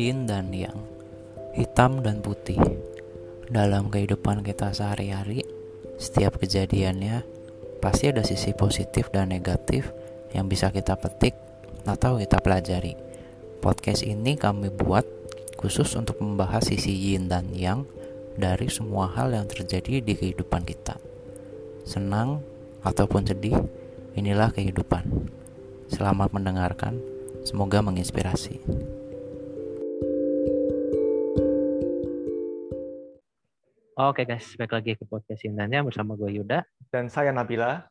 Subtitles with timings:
[0.00, 0.80] yin dan yang,
[1.52, 2.56] hitam dan putih.
[3.52, 5.44] Dalam kehidupan kita sehari-hari,
[6.00, 7.26] setiap kejadiannya
[7.84, 9.92] pasti ada sisi positif dan negatif
[10.32, 11.36] yang bisa kita petik
[11.84, 12.96] atau kita pelajari.
[13.60, 15.04] Podcast ini kami buat
[15.60, 17.84] khusus untuk membahas sisi yin dan yang
[18.40, 20.96] dari semua hal yang terjadi di kehidupan kita.
[21.84, 22.40] Senang
[22.80, 23.58] ataupun sedih,
[24.16, 25.28] inilah kehidupan.
[25.92, 26.96] Selamat mendengarkan,
[27.44, 28.62] semoga menginspirasi.
[34.00, 36.64] Oke guys, balik lagi ke podcast Indannya bersama gue Yuda.
[36.88, 37.84] Dan saya Nabila.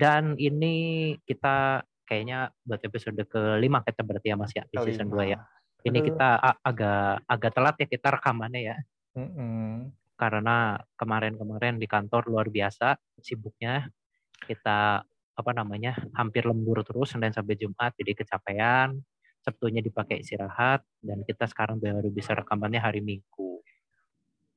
[0.00, 4.88] Dan ini kita kayaknya buat episode kelima kita berarti ya Mas ya, di kelima.
[4.88, 5.44] season 2 ya.
[5.84, 8.76] Ini kita agak agak telat ya kita rekamannya ya.
[9.12, 9.68] Mm -hmm.
[10.16, 13.92] Karena kemarin-kemarin di kantor luar biasa sibuknya.
[14.32, 15.04] Kita
[15.36, 19.04] apa namanya hampir lembur terus Senin sampai Jumat jadi kecapean.
[19.44, 23.51] Sabtunya dipakai istirahat dan kita sekarang baru bisa rekamannya hari Minggu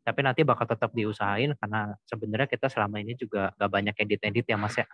[0.05, 4.57] tapi nanti bakal tetap diusahain karena sebenarnya kita selama ini juga gak banyak edit-edit ya
[4.61, 4.85] mas ya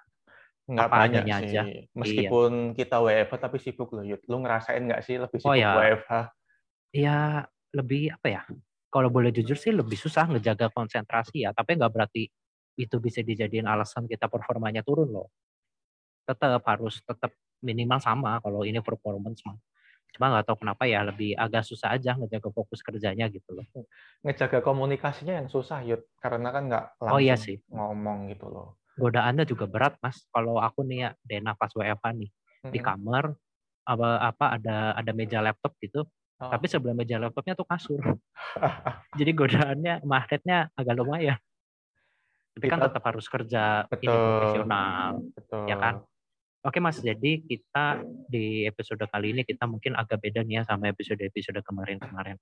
[0.72, 1.62] nggak banyak sih aja.
[1.92, 2.76] meskipun iya.
[2.80, 4.24] kita WFH tapi sibuk loh Yud.
[4.30, 5.76] lu ngerasain nggak sih lebih sibuk oh, ya.
[5.76, 6.12] WFH
[6.96, 7.44] ya
[7.76, 8.42] lebih apa ya
[8.88, 12.24] kalau boleh jujur sih lebih susah ngejaga konsentrasi ya tapi nggak berarti
[12.80, 15.28] itu bisa dijadiin alasan kita performanya turun loh
[16.24, 19.58] tetap harus tetap minimal sama kalau ini performance mah
[20.12, 23.66] Cuma nggak tahu kenapa ya lebih agak susah aja ngejaga fokus kerjanya gitu loh.
[24.28, 27.58] Ngejaga komunikasinya yang susah Yud, karena kan nggak langsung oh, iya sih.
[27.72, 28.80] ngomong gitu loh.
[29.00, 30.28] Godaannya juga berat mas.
[30.30, 32.30] Kalau aku nih ya Dena pas WFH nih
[32.68, 32.72] hmm.
[32.76, 33.32] di kamar
[33.82, 36.04] apa apa ada ada meja laptop gitu.
[36.42, 36.50] Oh.
[36.52, 38.02] Tapi sebelah meja laptopnya tuh kasur.
[39.20, 41.40] Jadi godaannya magnetnya agak lumayan.
[42.52, 45.64] Tapi kan tetap harus kerja betul, ini profesional, betul.
[45.72, 46.04] ya kan?
[46.62, 50.94] Oke Mas, jadi kita di episode kali ini kita mungkin agak beda nih ya sama
[50.94, 52.38] episode-episode kemarin-kemarin.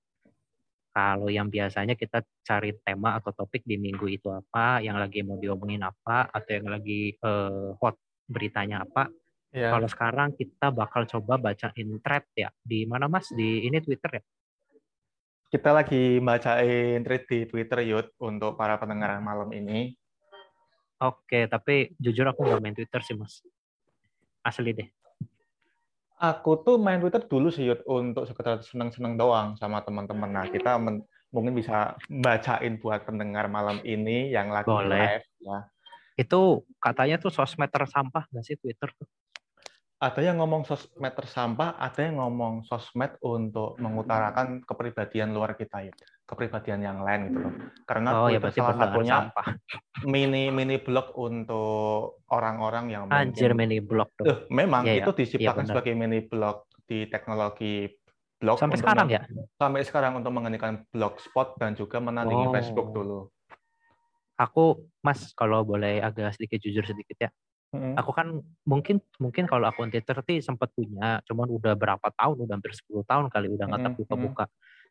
[0.92, 5.40] Kalau yang biasanya kita cari tema atau topik di minggu itu apa, yang lagi mau
[5.40, 7.96] diomongin apa, atau yang lagi uh, hot
[8.28, 9.08] beritanya apa.
[9.56, 9.72] Yeah.
[9.72, 12.52] Kalau sekarang kita bakal coba bacain thread ya.
[12.60, 13.24] Di mana Mas?
[13.32, 14.22] Di ini Twitter ya?
[15.48, 19.96] Kita lagi bacain thread di Twitter Yud untuk para pendengar malam ini.
[21.00, 23.40] Oke, tapi jujur aku nggak main Twitter sih Mas
[24.44, 24.88] asli deh.
[26.20, 30.28] Aku tuh main Twitter dulu sih Yud, untuk sekedar seneng-seneng doang sama teman-teman.
[30.28, 31.00] Nah, kita men
[31.32, 35.22] mungkin bisa bacain buat pendengar malam ini yang lagi Boleh.
[35.22, 35.58] live ya.
[36.18, 39.08] Itu katanya tuh sosmed tersampah nggak sih Twitter tuh?
[40.00, 45.92] ada yang ngomong sosmed tersampah, ada yang ngomong sosmed untuk mengutarakan kepribadian luar kita ya,
[46.30, 47.52] kepribadian yang lain gitu loh.
[47.82, 49.46] Karena oh, ya, salah satunya sampah.
[50.14, 54.24] mini mini blog untuk orang-orang yang Anjir mungkin, mini blog tuh.
[54.30, 57.90] Uh, memang ya, itu diciptakan ya, sebagai mini blog di teknologi
[58.38, 59.26] blog sampai sekarang ya.
[59.58, 62.54] Sampai sekarang untuk mengendikan blogspot dan juga menandingi oh.
[62.54, 63.18] Facebook dulu.
[64.38, 67.30] Aku Mas kalau boleh agak sedikit jujur sedikit ya
[67.70, 67.94] Hmm.
[67.94, 72.74] Aku kan mungkin mungkin kalau akun Twitter sempat punya, cuman udah berapa tahun, udah hampir
[72.74, 73.98] 10 tahun kali udah nggak hmm.
[74.02, 74.44] buka-buka.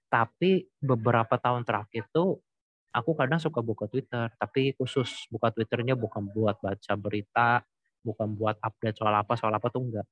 [0.10, 2.42] Tapi beberapa tahun terakhir tuh
[2.90, 7.62] aku kadang suka buka Twitter, tapi khusus buka Twitternya bukan buat baca berita,
[8.02, 10.08] bukan buat update soal apa soal apa tuh enggak.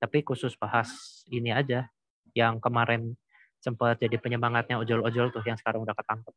[0.00, 0.88] Tapi khusus bahas
[1.28, 1.86] ini aja
[2.32, 3.14] yang kemarin
[3.62, 6.34] sempat jadi penyemangatnya ojol-ojol tuh yang sekarang udah ketangkep.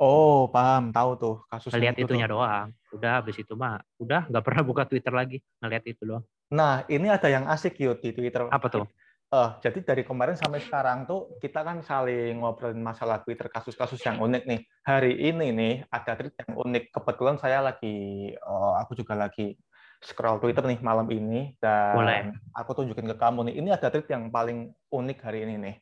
[0.00, 2.40] Oh, paham, tahu tuh kasus Lihat itu itunya tuh.
[2.40, 2.72] doang.
[2.94, 6.24] Udah habis itu mah udah nggak pernah buka Twitter lagi, ngeliat itu doang.
[6.50, 8.48] Nah, ini ada yang asik yuk di Twitter.
[8.48, 8.86] Apa tuh?
[9.30, 14.18] Uh, jadi dari kemarin sampai sekarang tuh kita kan saling ngobrolin masalah Twitter kasus-kasus yang
[14.18, 14.60] unik nih.
[14.82, 16.84] Hari ini nih ada tweet yang unik.
[16.90, 19.54] Kebetulan saya lagi, uh, aku juga lagi
[20.02, 22.20] scroll Twitter nih malam ini dan Boleh.
[22.58, 23.54] aku tunjukin ke kamu nih.
[23.62, 25.74] Ini ada tweet yang paling unik hari ini nih.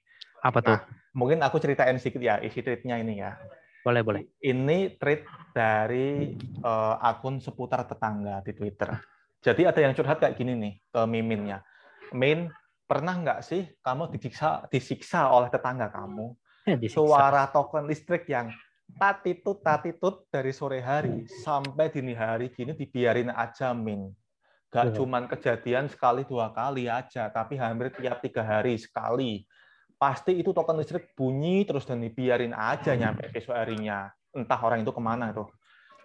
[0.44, 0.76] Apa tuh?
[0.76, 0.84] Nah,
[1.16, 3.32] mungkin aku ceritain sedikit ya isi tweetnya ini ya.
[3.80, 4.22] Boleh, boleh.
[4.44, 5.24] Ini tweet
[5.56, 8.92] dari uh, akun seputar tetangga di Twitter.
[9.40, 11.64] Jadi ada yang curhat kayak gini nih ke Miminnya.
[12.12, 12.52] Min,
[12.88, 16.32] pernah nggak sih kamu disiksa disiksa oleh tetangga kamu?
[16.64, 18.48] Ya, Suara token listrik yang
[18.96, 24.08] tatitut tatitut dari sore hari sampai dini hari gini dibiarin aja Min.
[24.68, 29.48] Gak cuman kejadian sekali dua kali aja, tapi hampir tiap tiga hari sekali
[29.98, 34.12] pasti itu token listrik bunyi terus dan dibiarin aja nyampe besok harinya.
[34.32, 35.48] Entah orang itu ke mana tuh.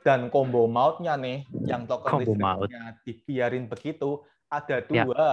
[0.03, 3.03] Dan combo mautnya nih, yang token combo listriknya maut.
[3.03, 5.05] dibiarin begitu, ada ya.
[5.05, 5.31] dua ya.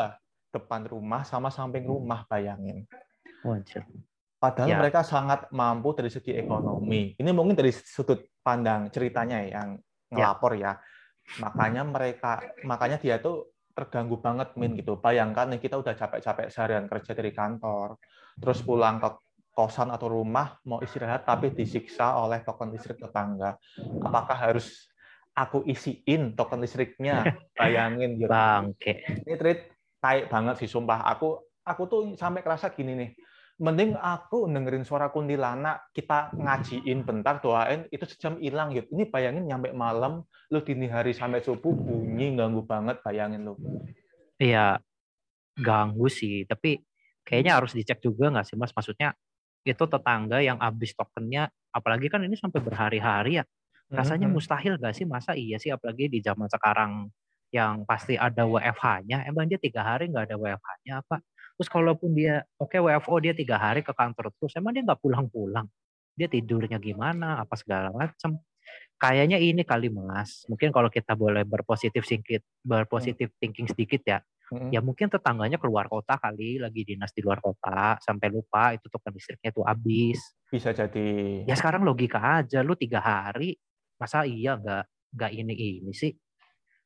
[0.51, 2.85] Depan rumah sama samping rumah, bayangin.
[3.47, 3.87] Wajar.
[4.41, 4.79] Padahal ya.
[4.81, 7.13] mereka sangat mampu dari segi ekonomi.
[7.17, 10.17] Ini mungkin dari sudut pandang ceritanya yang ya.
[10.17, 10.75] ngelapor ya.
[10.75, 10.75] ya.
[11.45, 14.97] Makanya mereka, makanya dia tuh terganggu banget min gitu.
[14.97, 18.01] Bayangkan nih kita udah capek-capek seharian kerja dari kantor,
[18.41, 19.09] terus pulang ke
[19.51, 23.61] kosan atau rumah mau istirahat tapi disiksa oleh token listrik tetangga.
[24.01, 24.89] Apakah harus
[25.37, 27.25] aku isiin token listriknya?
[27.61, 28.31] Bayangin gitu.
[28.31, 29.05] Bangke.
[29.29, 29.69] Ini treat
[30.01, 31.05] kayak banget sih sumpah.
[31.15, 33.11] Aku aku tuh sampai kerasa gini nih.
[33.61, 38.89] Mending aku dengerin suara kuntilanak, kita ngajiin bentar, doain, itu sejam hilang gitu.
[38.97, 43.61] Ini bayangin nyampe malam, lu dini hari sampai subuh bunyi ganggu banget, bayangin lu.
[44.41, 44.81] Iya,
[45.61, 46.49] ganggu sih.
[46.49, 46.81] Tapi
[47.21, 48.73] kayaknya harus dicek juga nggak sih mas?
[48.73, 49.13] Maksudnya
[49.61, 53.45] itu tetangga yang habis tokennya, apalagi kan ini sampai berhari-hari ya.
[53.91, 54.41] Rasanya mm-hmm.
[54.41, 55.05] mustahil gak sih?
[55.05, 57.11] Masa iya sih apalagi di zaman sekarang
[57.51, 59.27] yang pasti ada WFH-nya.
[59.27, 61.23] Emang dia tiga hari nggak ada WFH-nya apa?
[61.59, 65.03] Terus kalaupun dia oke okay, WFO dia tiga hari ke kantor terus, emang dia nggak
[65.03, 65.67] pulang-pulang?
[66.15, 67.43] Dia tidurnya gimana?
[67.43, 68.41] Apa segala macam?
[69.01, 70.45] Kayaknya ini kali mas.
[70.47, 74.19] Mungkin kalau kita boleh berpositif sedikit, berpositif thinking sedikit ya.
[74.51, 74.69] Hmm.
[74.75, 79.15] Ya mungkin tetangganya keluar kota kali, lagi dinas di luar kota, sampai lupa itu token
[79.15, 80.19] listriknya tuh habis.
[80.51, 81.45] Bisa jadi.
[81.47, 83.55] Ya sekarang logika aja, lu tiga hari,
[83.97, 84.85] masa iya nggak
[85.17, 86.13] nggak ini ini sih?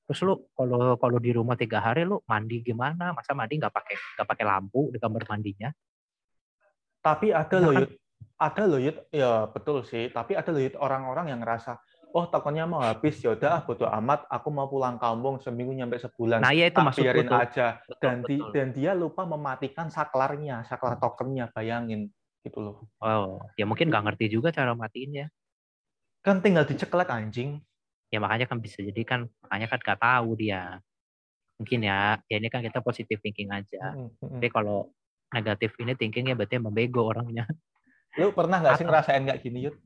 [0.05, 3.17] Terus lu kalau kalau di rumah tiga hari lu mandi gimana?
[3.17, 5.73] Masa mandi nggak pakai nggak pakai lampu di kamar mandinya?
[7.01, 7.89] Tapi ada loh, kan?
[8.41, 8.81] ada loh,
[9.13, 10.13] ya betul sih.
[10.13, 11.77] Tapi ada loh orang-orang yang ngerasa,
[12.17, 16.41] oh tokennya mau habis, ya udah bodo amat, aku mau pulang kampung seminggu nyampe sebulan.
[16.41, 17.41] Nah ya itu masuk biarin betul.
[17.41, 17.67] aja.
[17.85, 18.29] Betul, dan betul.
[18.29, 22.09] Di, dan dia lupa mematikan saklarnya, saklar tokennya, bayangin
[22.45, 22.77] gitu loh.
[23.01, 25.27] Oh, ya mungkin nggak ngerti juga cara matiin ya.
[26.25, 27.61] Kan tinggal diceklek anjing
[28.15, 30.79] ya makanya kan bisa jadi kan makanya kan nggak tahu dia.
[31.59, 33.99] Mungkin ya ya ini kan kita positif thinking aja.
[34.23, 34.95] Tapi kalau
[35.35, 37.43] negatif ini thinkingnya berarti membego orangnya.
[38.23, 39.77] Lu pernah nggak sih ngerasain nggak gini Yud?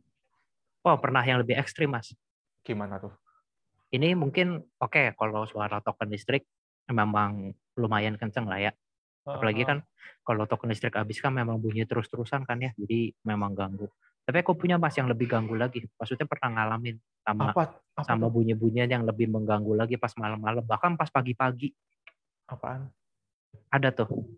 [0.86, 2.12] oh pernah yang lebih ekstrim mas.
[2.64, 3.12] Gimana tuh?
[3.88, 6.44] Ini mungkin oke okay, kalau suara token listrik
[6.88, 8.72] memang lumayan kenceng lah ya.
[9.24, 9.84] Apalagi kan
[10.24, 12.72] kalau token listrik habis kan memang bunyi terus-terusan kan ya.
[12.76, 13.88] Jadi memang ganggu
[14.28, 15.88] tapi aku punya mas yang lebih ganggu lagi.
[15.96, 21.00] Maksudnya pernah ngalamin sama apa, apa sama bunyi-bunyian yang lebih mengganggu lagi pas malam-malam, bahkan
[21.00, 21.72] pas pagi-pagi.
[22.44, 22.92] Apaan?
[23.72, 24.28] Ada tuh.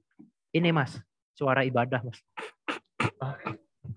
[0.55, 0.95] Ini mas,
[1.35, 2.23] suara ibadah mas.
[3.19, 3.35] Ah,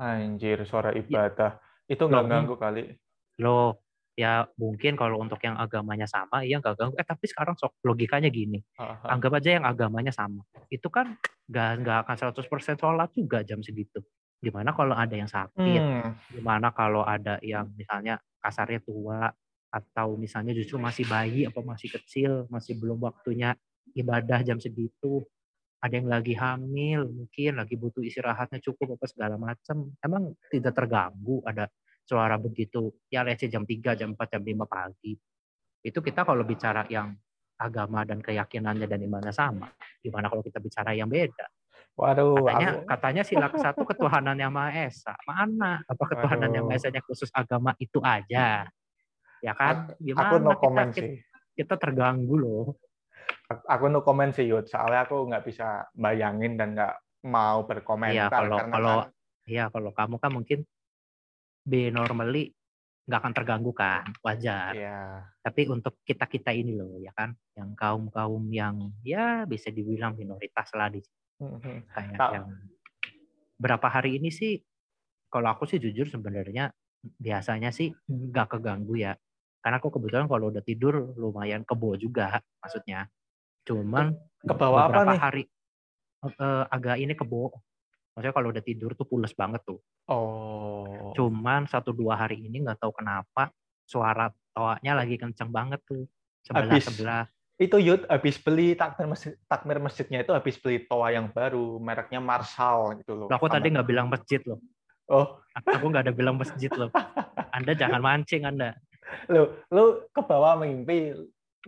[0.01, 1.06] anjir, suara iya.
[1.06, 1.62] ibadah.
[1.86, 2.98] Itu nggak ganggu kali.
[3.38, 3.86] Loh,
[4.18, 6.98] ya mungkin kalau untuk yang agamanya sama, iya nggak ganggu.
[6.98, 8.57] Eh tapi sekarang sok logikanya gini.
[8.81, 9.13] Aha.
[9.13, 10.42] Anggap aja yang agamanya sama.
[10.74, 14.01] Itu kan nggak nggak akan 100% sholat juga jam segitu.
[14.44, 15.80] Gimana kalau ada yang sakit?
[15.80, 16.19] Hmm.
[16.28, 19.31] Gimana kalau ada yang misalnya kasarnya tua
[19.72, 23.56] atau misalnya justru masih bayi atau masih kecil, masih belum waktunya
[23.95, 25.24] ibadah jam segitu.
[25.80, 29.95] Ada yang lagi hamil, mungkin lagi butuh istirahatnya cukup apa segala macam.
[30.04, 31.72] Emang tidak terganggu ada
[32.04, 35.16] suara begitu ya let's jam 3, jam 4, jam 5 pagi.
[35.84, 37.16] Itu kita kalau bicara yang
[37.60, 39.72] agama dan keyakinannya dan imannya sama.
[40.04, 41.48] Gimana kalau kita bicara yang beda?
[41.94, 42.90] Waduh, katanya aku...
[42.90, 45.13] katanya sila satu ketuhanan yang maha esa.
[45.30, 45.86] Mana?
[45.86, 48.66] Apa ketuhanan yang maha esanya khusus agama itu aja?
[49.45, 49.94] Ya kan?
[50.01, 51.22] Gimana aku no comment kita, sih.
[51.54, 52.66] Kita terganggu loh.
[53.69, 56.98] Aku no comment sih Yud, soalnya aku nggak bisa bayangin dan nggak
[57.30, 58.18] mau berkomentar.
[58.18, 59.10] Iya kalau kalau kan...
[59.45, 60.60] iya kalau kamu kan mungkin
[61.62, 62.57] be normally
[63.06, 64.74] nggak akan terganggu kan, wajar.
[64.74, 65.30] Iya.
[65.45, 70.18] Tapi untuk kita kita ini loh ya kan, yang kaum kaum yang ya bisa dibilang
[70.18, 71.22] minoritas lah di hmm
[71.92, 72.31] Kayak Kak.
[72.34, 72.48] yang
[73.57, 74.59] berapa hari ini sih,
[75.31, 76.71] kalau aku sih jujur sebenarnya
[77.04, 79.14] biasanya sih nggak keganggu ya.
[79.64, 83.07] Karena aku kebetulan kalau udah tidur lumayan kebo juga maksudnya.
[83.64, 84.12] Cuman
[84.44, 85.19] ke bawah apa nih?
[85.19, 85.44] hari
[86.40, 87.52] uh, agak ini kebo.
[88.14, 89.80] Maksudnya kalau udah tidur tuh pules banget tuh.
[90.12, 91.16] Oh.
[91.16, 93.50] Cuman satu dua hari ini nggak tahu kenapa
[93.88, 96.06] suara toanya lagi kenceng banget tuh
[96.44, 97.23] sebelah sebelah
[97.63, 102.19] itu Yud habis beli takmir masjid takmir masjidnya itu habis beli toa yang baru mereknya
[102.19, 103.27] Marshall gitu loh.
[103.31, 104.59] Aku tadi nggak bilang masjid loh.
[105.07, 106.91] Oh, aku nggak ada bilang masjid loh.
[107.55, 108.75] Anda jangan mancing Anda.
[109.31, 111.15] Lu lu ke bawah mimpi.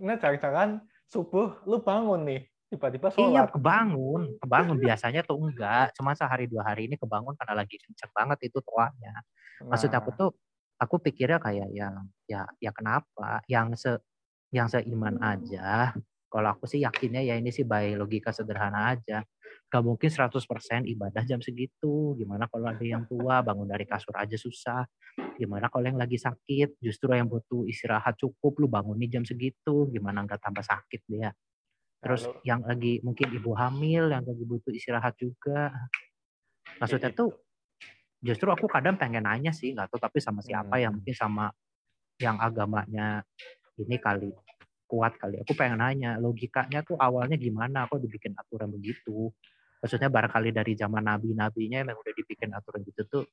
[0.04, 3.32] Nah, jangan-jangan subuh lu bangun nih tiba-tiba sholat.
[3.32, 4.36] Iya, kebangun.
[4.44, 5.96] Kebangun biasanya tuh enggak.
[5.96, 9.24] Cuma sehari dua hari ini kebangun karena lagi kenceng banget itu toanya.
[9.64, 10.18] Maksud aku nah.
[10.20, 10.30] tuh
[10.76, 11.96] aku pikirnya kayak yang
[12.28, 13.96] ya ya kenapa yang se
[14.56, 15.92] yang seiman aja.
[16.32, 19.24] Kalau aku sih yakinnya ya ini sih by logika sederhana aja.
[19.68, 22.16] Gak mungkin 100% ibadah jam segitu.
[22.16, 24.88] Gimana kalau ada yang tua bangun dari kasur aja susah.
[25.36, 29.92] Gimana kalau yang lagi sakit justru yang butuh istirahat cukup lu bangun nih jam segitu.
[29.92, 31.32] Gimana nggak tambah sakit dia.
[32.04, 35.72] Terus Lalu, yang lagi mungkin ibu hamil yang lagi butuh istirahat juga.
[36.80, 37.32] Maksudnya tuh
[38.20, 40.84] justru aku kadang pengen nanya sih nggak tahu tapi sama siapa ya, hmm.
[40.84, 41.46] yang mungkin sama
[42.20, 43.24] yang agamanya
[43.80, 44.32] ini kali
[44.86, 45.42] kuat kali.
[45.42, 47.90] Aku pengen nanya logikanya tuh awalnya gimana?
[47.90, 49.34] Aku dibikin aturan begitu.
[49.76, 53.24] maksudnya barangkali dari zaman nabi-nabinya memang udah dibikin aturan gitu tuh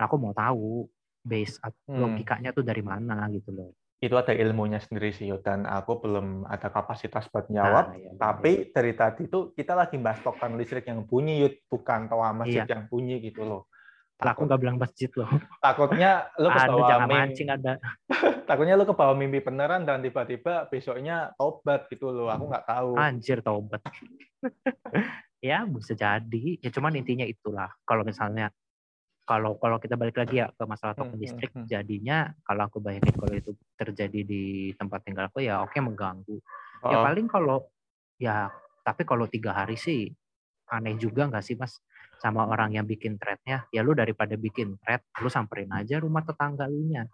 [0.00, 0.88] aku mau tahu
[1.20, 2.00] base hmm.
[2.00, 6.70] logikanya tuh dari mana gitu loh itu ada ilmunya sendiri sih dan aku belum ada
[6.70, 7.90] kapasitas buat jawab.
[7.90, 8.70] Nah, iya, tapi iya.
[8.70, 12.78] dari tadi tuh kita lagi bahas token listrik yang bunyi Yud, bukan toa masjid iya.
[12.78, 13.66] yang bunyi gitu loh.
[14.18, 15.30] Takut, aku nggak bilang masjid loh.
[15.62, 17.72] Takutnya lu ke bawah jangan mimpi, mancing ada.
[18.50, 22.26] takutnya lu ke bawah mimpi beneran dan tiba-tiba besoknya tobat gitu loh.
[22.26, 22.98] Aku nggak tahu.
[22.98, 23.78] Anjir tobat.
[25.48, 26.58] ya bisa jadi.
[26.58, 27.70] Ya cuman intinya itulah.
[27.86, 28.50] Kalau misalnya
[29.28, 32.64] kalau kalau kita balik lagi ya ke masalah token hmm, hmm, listrik hmm, jadinya kalau
[32.64, 36.40] aku bayangin kalau itu terjadi di tempat tinggal aku ya oke okay, mengganggu
[36.80, 36.92] ya oh.
[36.96, 37.58] ya paling kalau
[38.16, 38.48] ya
[38.80, 40.08] tapi kalau tiga hari sih
[40.72, 41.76] aneh juga nggak sih mas
[42.18, 46.66] sama orang yang bikin threadnya ya lu daripada bikin thread lu samperin aja rumah tetangga
[46.66, 47.06] lu nya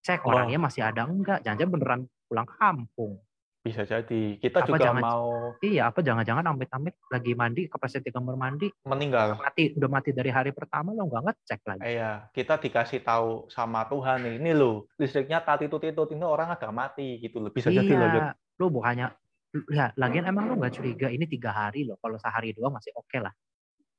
[0.00, 0.32] cek oh.
[0.32, 3.20] orangnya masih ada enggak jangan-jangan beneran pulang kampung
[3.60, 4.40] bisa jadi.
[4.40, 9.36] Kita apa juga jangan, mau Iya, apa jangan-jangan amit-amit lagi mandi di kamar mandi meninggal.
[9.36, 11.82] Mati udah mati dari hari pertama lo nggak ngecek lagi.
[11.84, 16.56] Iya, kita dikasih tahu sama Tuhan nih, ini lo listriknya tati tuti tuti ini orang
[16.56, 17.52] ada mati gitu loh.
[17.52, 18.32] Bisa iya, jadi loh.
[18.56, 19.12] Lo bukannya
[19.68, 22.00] ya lagian emang lo nggak curiga ini tiga hari loh.
[22.00, 23.32] Kalau sehari dua masih oke okay lah.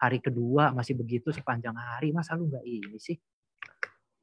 [0.02, 3.14] Hari kedua masih begitu sepanjang hari masa lu nggak ini sih?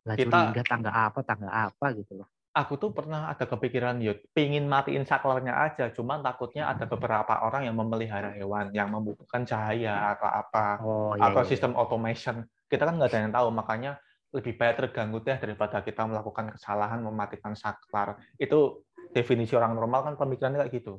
[0.03, 2.27] Nggak curiga tangga apa tangga apa gitu loh.
[2.51, 5.95] Aku tuh pernah ada kepikiran yuk pingin matiin saklarnya aja.
[5.95, 11.31] Cuman takutnya ada beberapa orang yang memelihara hewan yang membutuhkan cahaya atau apa oh, iya,
[11.31, 11.51] atau iya.
[11.55, 12.43] sistem automation.
[12.67, 13.93] Kita kan nggak ada yang tahu makanya
[14.35, 18.19] lebih baik terganggu deh daripada kita melakukan kesalahan mematikan saklar.
[18.35, 18.83] Itu
[19.15, 20.99] definisi orang normal kan pemikirannya kayak gitu.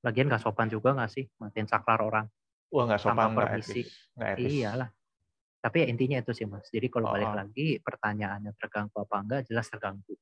[0.00, 2.24] Lagian nggak sopan juga nggak sih matiin saklar orang
[2.72, 3.92] wah nggak sopan nggak etis.
[4.16, 4.50] etis.
[4.50, 4.88] Iyalah.
[5.62, 6.66] Tapi ya intinya itu sih mas.
[6.72, 7.14] Jadi kalau oh.
[7.14, 10.16] balik lagi pertanyaannya terganggu apa enggak jelas terganggu.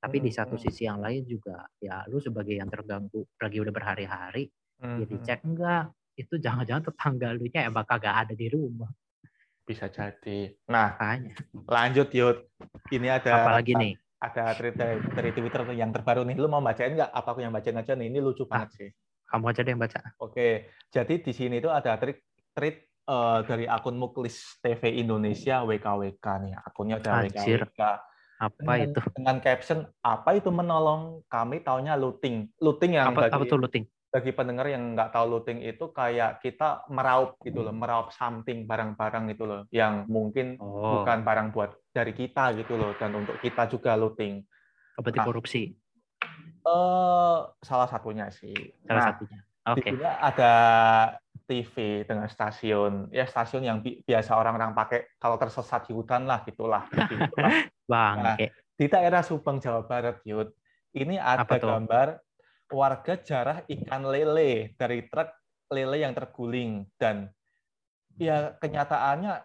[0.00, 4.46] Tapi di satu sisi yang lain juga ya lu sebagai yang terganggu lagi udah berhari-hari
[4.80, 4.98] hmm.
[5.02, 5.90] ya dicek enggak?
[6.16, 8.88] Itu jangan-jangan tetangga lu nya emang kagak ada di rumah.
[9.66, 10.54] Bisa jadi.
[10.70, 11.34] Nah Makanya.
[11.66, 12.38] lanjut yud.
[12.88, 13.94] Ini ada apalagi nih?
[14.16, 16.40] ada tweet dari, Twitter yang terbaru nih.
[16.40, 17.12] Lu mau bacain nggak?
[17.12, 18.08] Apa aku yang bacain aja nih?
[18.08, 18.90] Ini lucu ah, banget sih
[19.26, 20.48] kamu aja deh yang baca oke
[20.90, 22.18] jadi di sini tuh ada tweet
[22.56, 22.76] tweet
[23.10, 27.66] uh, dari akun Muklis TV Indonesia WKWK nih akunnya ada Anjir.
[27.66, 27.82] WKWK
[28.36, 29.00] apa dengan, itu?
[29.16, 32.52] Dengan caption apa itu menolong kami taunya looting.
[32.60, 33.84] Looting yang apa, bagi, apa tuh looting?
[34.12, 39.24] Bagi pendengar yang nggak tahu looting itu kayak kita meraup gitu loh, meraup something barang-barang
[39.32, 41.00] itu loh yang mungkin oh.
[41.00, 44.44] bukan barang buat dari kita gitu loh dan untuk kita juga looting.
[44.96, 45.62] Oh, berarti nah, korupsi.
[46.66, 48.54] Uh, salah satunya sih.
[48.82, 49.38] Salah nah, satunya.
[49.66, 49.90] Oke.
[49.94, 49.94] Okay.
[50.02, 50.54] ada
[51.46, 56.42] TV dengan stasiun ya stasiun yang bi biasa orang-orang pakai kalau tersesat di hutan lah
[56.42, 56.90] gitulah.
[57.90, 58.16] Bang.
[58.18, 58.36] Nah,
[58.76, 60.50] di daerah Subang Jawa Barat Yud
[60.98, 62.18] ini ada gambar
[62.74, 65.30] warga jarah ikan lele dari truk
[65.70, 67.30] lele yang terguling dan
[68.18, 69.38] ya kenyataannya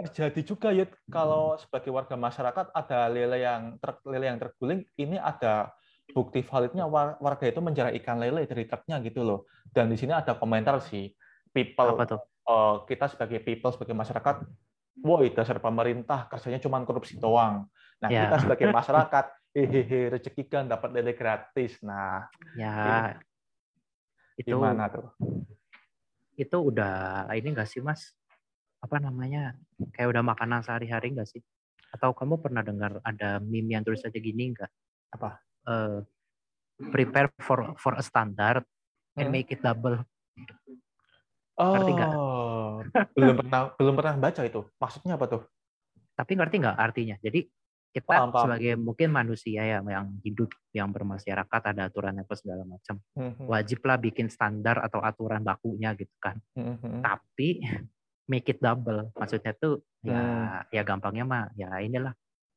[0.00, 5.18] terjadi juga Yud kalau sebagai warga masyarakat ada lele yang truk lele yang terguling ini
[5.18, 5.74] ada
[6.12, 6.86] bukti validnya
[7.18, 9.48] warga itu menjarah ikan lele dari truknya gitu loh.
[9.70, 11.10] Dan di sini ada komentar sih
[11.50, 12.20] people Apa tuh?
[12.46, 14.42] Uh, kita sebagai people sebagai masyarakat
[15.00, 17.66] woi dasar pemerintah kerjanya cuma korupsi doang.
[18.02, 18.26] Nah ya.
[18.26, 19.24] kita sebagai masyarakat
[19.54, 21.78] hehehe rezeki kan dapat lele gratis.
[21.82, 22.26] Nah
[22.58, 23.14] ya.
[24.38, 25.08] itu gimana tuh?
[26.40, 28.16] itu udah ini enggak sih mas?
[28.80, 29.52] Apa namanya?
[29.92, 31.44] Kayak udah makanan sehari-hari enggak sih?
[31.92, 34.72] Atau kamu pernah dengar ada meme yang tulis aja gini enggak
[35.10, 36.00] apa uh,
[36.92, 38.64] prepare for for a standard
[39.18, 39.34] and hmm?
[39.34, 40.00] make it double
[41.60, 42.12] Oh, ngerti nggak?
[43.12, 44.64] belum pernah belum pernah baca itu.
[44.80, 45.42] Maksudnya apa tuh?
[46.16, 47.20] Tapi ngerti nggak artinya?
[47.20, 47.44] Jadi
[47.90, 48.42] kita paham, paham.
[48.46, 53.50] sebagai mungkin manusia ya yang hidup yang bermasyarakat ada aturan apa segala macam mm-hmm.
[53.50, 57.02] wajiblah bikin standar atau aturan bakunya gitu kan mm-hmm.
[57.02, 57.66] tapi
[58.30, 60.70] make it double maksudnya tuh ya mm.
[60.70, 62.14] ya gampangnya mah ya inilah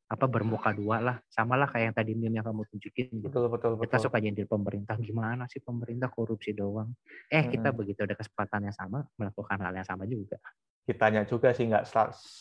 [0.09, 1.17] apa bermuka dua lah.
[1.31, 3.25] Sama lah kayak yang tadi meme yang kamu tunjukin gitu.
[3.25, 3.83] betul, betul, betul.
[3.87, 4.95] kita suka nyindir pemerintah.
[4.99, 6.11] Gimana sih pemerintah?
[6.11, 6.91] Korupsi doang.
[7.31, 7.51] Eh hmm.
[7.51, 10.37] kita begitu ada kesempatan yang sama melakukan hal yang sama juga.
[10.83, 11.83] Kitanya juga sih nggak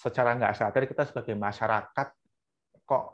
[0.03, 2.09] secara nggak sadar kita sebagai masyarakat
[2.83, 3.05] kok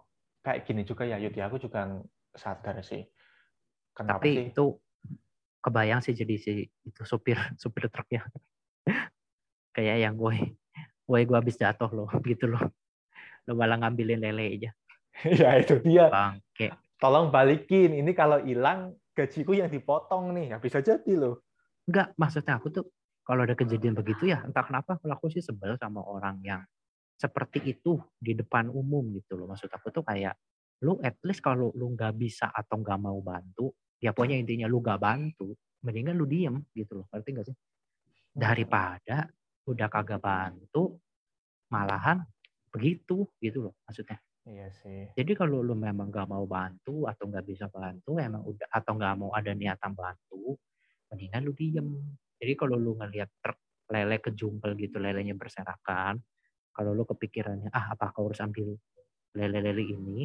[0.41, 1.21] kayak gini juga ya.
[1.21, 1.85] Yudi aku juga
[2.33, 3.05] sadar sih.
[3.93, 4.45] Kenapa tapi sih?
[4.51, 4.65] itu
[5.59, 8.25] kebayang sih jadi si itu supir supir truknya.
[9.77, 10.59] Kayak yang gue
[11.09, 12.61] gue gue habis jatuh loh gitu loh
[13.49, 14.71] lo malah ngambilin lele aja.
[15.41, 16.07] Ya itu dia.
[16.13, 16.71] Bangke.
[17.01, 17.91] Tolong balikin.
[17.97, 20.55] Ini kalau hilang gajiku yang dipotong nih.
[20.55, 21.43] Ya bisa jadi loh.
[21.91, 22.85] Enggak maksudnya aku tuh
[23.27, 26.63] kalau ada kejadian begitu ya entah kenapa kalau aku sih sebel sama orang yang
[27.19, 29.51] seperti itu di depan umum gitu loh.
[29.51, 30.39] Maksud aku tuh kayak
[30.85, 34.79] lu at least kalau lu nggak bisa atau nggak mau bantu ya pokoknya intinya lu
[34.79, 35.51] nggak bantu
[35.83, 37.07] mendingan lu diem gitu loh.
[37.11, 37.57] Ngerti nggak sih?
[38.31, 39.27] Daripada
[39.67, 40.97] udah kagak bantu
[41.69, 42.23] malahan
[42.79, 45.13] begitu gitu loh maksudnya Iya sih.
[45.13, 49.15] Jadi kalau lu memang gak mau bantu atau nggak bisa bantu, emang udah atau nggak
[49.21, 50.57] mau ada niatan bantu,
[51.13, 51.89] mendingan lu diem.
[52.41, 53.61] Jadi kalau lu ngelihat truk
[53.93, 56.17] lele kejumpel gitu, lelenya berserakan,
[56.73, 58.73] kalau lu kepikirannya ah apa kau harus ambil
[59.37, 60.25] lele-lele ini,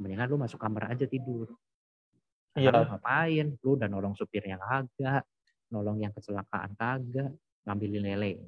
[0.00, 1.52] mendingan lu masuk kamar aja tidur.
[2.56, 2.72] Iya.
[2.72, 3.46] Lu ngapain?
[3.60, 5.28] Lu udah nolong supirnya kagak,
[5.68, 7.28] nolong yang kecelakaan kagak,
[7.68, 8.40] ngambilin lele.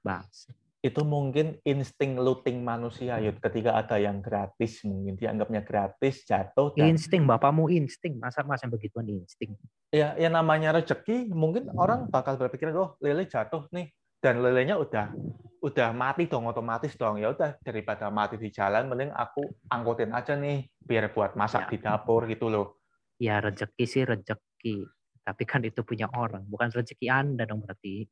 [0.00, 0.48] Bas
[0.82, 3.38] itu mungkin insting looting manusia yud.
[3.38, 6.98] Ketika ada yang gratis mungkin dianggapnya gratis jatuh dan...
[6.98, 8.18] insting bapakmu insting.
[8.18, 9.54] Masa masa begituan insting
[9.94, 13.94] ya yang namanya rezeki mungkin orang bakal berpikir oh lele jatuh nih.
[14.22, 15.10] Dan lelenya udah
[15.66, 17.18] udah mati dong otomatis dong.
[17.18, 21.70] Ya udah daripada mati di jalan mending aku angkutin aja nih biar buat masak ya.
[21.74, 22.82] di dapur gitu loh.
[23.18, 24.86] Ya rezeki sih rezeki
[25.22, 28.10] tapi kan itu punya orang bukan rezeki anda dong berarti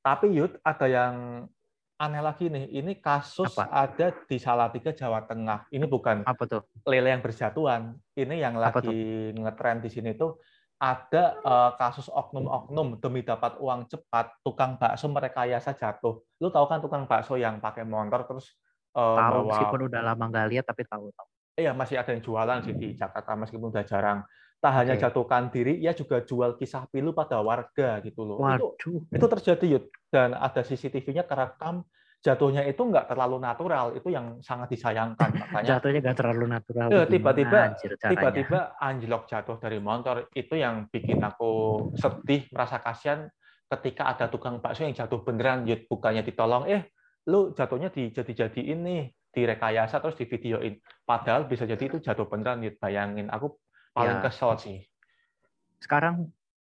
[0.00, 1.14] tapi Yud, ada yang
[2.00, 2.72] aneh lagi nih.
[2.80, 3.68] Ini kasus Apa?
[3.68, 5.68] ada di Salatiga, Jawa Tengah.
[5.68, 6.64] Ini bukan Apa tuh?
[6.88, 7.92] lele yang berjatuhan.
[8.16, 10.40] Ini yang Apa lagi ngetren di sini tuh
[10.80, 16.24] ada uh, kasus oknum-oknum demi dapat uang cepat, tukang bakso merekayasa jatuh.
[16.40, 18.56] Lu tahu kan tukang bakso yang pakai motor terus
[18.96, 19.48] uh, tahu, bawa...
[19.52, 21.28] meskipun udah lama nggak lihat tapi tahu tahu.
[21.58, 24.22] Iya masih ada yang jualan sih di Jakarta meskipun udah jarang
[24.60, 25.02] tak hanya okay.
[25.08, 28.44] jatuhkan diri, ia juga jual kisah pilu pada warga gitu loh.
[28.44, 28.76] Waduh.
[28.76, 29.84] Itu, itu terjadi Yud.
[30.12, 31.88] Dan ada CCTV-nya kerekam
[32.20, 35.32] jatuhnya itu nggak terlalu natural, itu yang sangat disayangkan.
[35.48, 36.86] Makanya jatuhnya nggak terlalu natural.
[36.92, 37.60] Ya, tiba-tiba
[38.04, 41.50] tiba-tiba anjlok jatuh dari motor itu yang bikin aku
[41.96, 43.32] sedih, merasa kasihan
[43.72, 46.92] ketika ada tukang bakso yang jatuh beneran, Yud bukannya ditolong, eh
[47.32, 50.74] lu jatuhnya dijadi-jadiin nih, direkayasa terus di videoin.
[51.06, 52.76] Padahal bisa jadi itu jatuh beneran, Yud.
[52.82, 53.58] Bayangin, aku
[53.94, 54.24] paling ya.
[54.26, 54.78] kesel sih.
[55.80, 56.28] Sekarang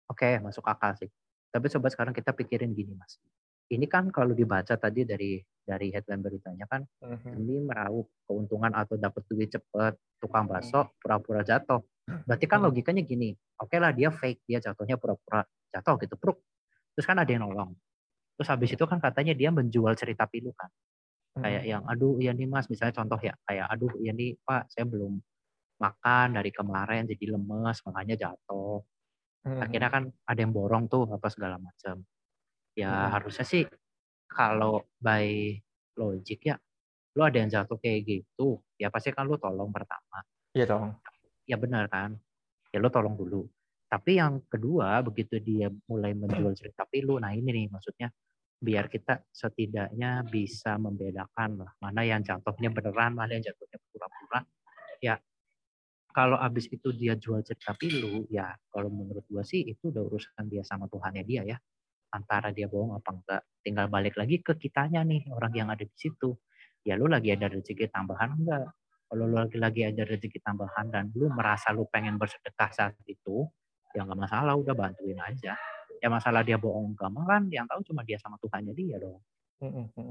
[0.10, 1.10] oke okay, masuk akal sih.
[1.54, 3.22] Tapi coba sekarang kita pikirin gini mas.
[3.70, 7.40] Ini kan kalau dibaca tadi dari dari headline beritanya kan uh-huh.
[7.40, 11.80] ini meraup keuntungan atau dapat duit cepet tukang bakso pura-pura jatuh.
[12.04, 13.32] Berarti kan logikanya gini,
[13.64, 16.44] oke okay lah dia fake dia jatuhnya pura-pura jatuh gitu, pruk.
[16.94, 17.72] Terus kan ada yang nolong.
[18.36, 20.68] Terus habis itu kan katanya dia menjual cerita pilu kan.
[21.34, 24.86] Kayak yang aduh ya nih Mas, misalnya contoh ya kayak aduh ya nih Pak, saya
[24.86, 25.18] belum
[25.82, 28.82] makan dari kemarin jadi lemes makanya jatuh.
[29.44, 29.60] Hmm.
[29.60, 32.00] akhirnya kan ada yang borong tuh apa segala macam
[32.80, 33.12] ya hmm.
[33.12, 33.68] harusnya sih
[34.24, 35.52] kalau by
[36.00, 36.56] logic ya
[37.14, 40.26] lu ada yang jatuh kayak gitu ya pasti kan lu tolong pertama.
[40.58, 40.98] Iya dong.
[41.46, 42.18] Ya benar kan?
[42.74, 43.46] Ya lu tolong dulu.
[43.86, 48.10] Tapi yang kedua begitu dia mulai menjual cerita pilu nah ini nih maksudnya
[48.64, 54.40] biar kita setidaknya bisa membedakan lah mana yang jatuhnya beneran mana yang jatuhnya pura-pura
[55.04, 55.20] ya
[56.14, 60.46] kalau abis itu dia jual cerita pilu, ya kalau menurut gua sih itu udah urusan
[60.46, 61.58] dia sama Tuhannya dia ya.
[62.14, 63.42] Antara dia bohong apa enggak.
[63.66, 66.38] Tinggal balik lagi ke kitanya nih, orang yang ada di situ.
[66.86, 68.70] Ya lu lagi ada rezeki tambahan enggak?
[69.10, 73.50] Kalau lu lagi-lagi ada rezeki tambahan dan lu merasa lu pengen bersedekah saat itu,
[73.98, 75.58] ya nggak masalah, udah bantuin aja.
[76.04, 79.24] Ya masalah dia bohong enggak kan yang tahu cuma dia sama Tuhannya dia dong.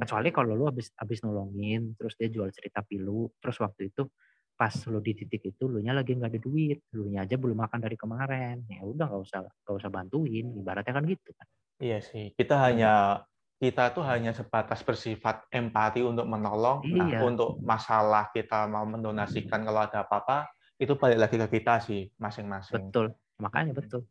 [0.00, 4.08] Kecuali kalau lu habis habis nolongin, terus dia jual cerita pilu, terus waktu itu
[4.56, 7.54] pas lu di titik itu lu nya lagi nggak ada duit lu nya aja belum
[7.60, 8.64] makan dari kemarin.
[8.72, 11.46] Ya udah nggak usah nggak usah bantuin ibaratnya kan gitu kan.
[11.76, 13.22] Iya sih kita hanya
[13.62, 16.82] kita tuh hanya sebatas bersifat empati untuk menolong.
[16.90, 17.22] Nah, iya.
[17.22, 20.50] nah untuk masalah kita mau mendonasikan kalau ada apa-apa
[20.82, 22.90] itu balik lagi ke kita sih masing-masing.
[22.90, 24.06] Betul makanya betul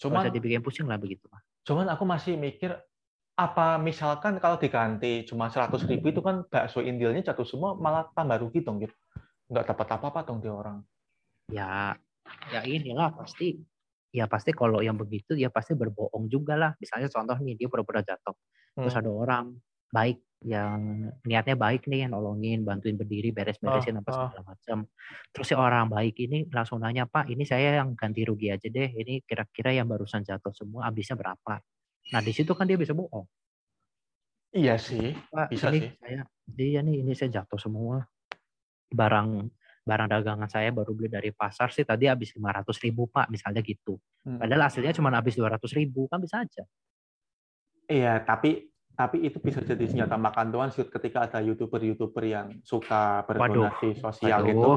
[0.00, 1.26] cuman bisa dibikin pusing lah begitu
[1.66, 2.76] cuman aku masih mikir
[3.36, 8.40] apa misalkan kalau diganti cuma seratus ribu itu kan bakso indilnya jatuh semua malah tambah
[8.40, 8.96] rugi dong gitu
[9.50, 10.82] nggak dapat apa-apa dong dia orang.
[11.50, 11.94] Ya,
[12.50, 13.62] ya inilah pasti.
[14.10, 16.72] Ya pasti kalau yang begitu ya pasti berbohong juga lah.
[16.80, 18.34] Misalnya contoh nih dia pura-pura jatuh.
[18.74, 19.00] Terus hmm.
[19.04, 19.44] ada orang
[19.96, 24.46] baik yang niatnya baik nih yang nolongin, bantuin berdiri, beres-beresin oh, apa segala oh.
[24.52, 24.78] macam.
[25.32, 28.92] Terus si orang baik ini langsung nanya, "Pak, ini saya yang ganti rugi aja deh.
[28.92, 31.64] Ini kira-kira yang barusan jatuh semua habisnya berapa?"
[32.12, 33.26] Nah, di situ kan dia bisa bohong.
[34.54, 35.90] Iya sih, Pak, bisa ini sih.
[35.98, 38.06] Saya, dia nih ini saya jatuh semua
[38.92, 39.50] barang
[39.86, 43.98] barang dagangan saya baru beli dari pasar sih tadi habis 500 ribu pak misalnya gitu.
[44.26, 44.42] Hmm.
[44.42, 46.66] Padahal hasilnya cuma habis 200 ribu kan bisa aja.
[47.86, 53.92] Iya tapi tapi itu bisa jadi senjata makan tuan ketika ada youtuber-youtuber yang suka berdonasi
[53.92, 54.70] waduh, sosial waduh, gitu.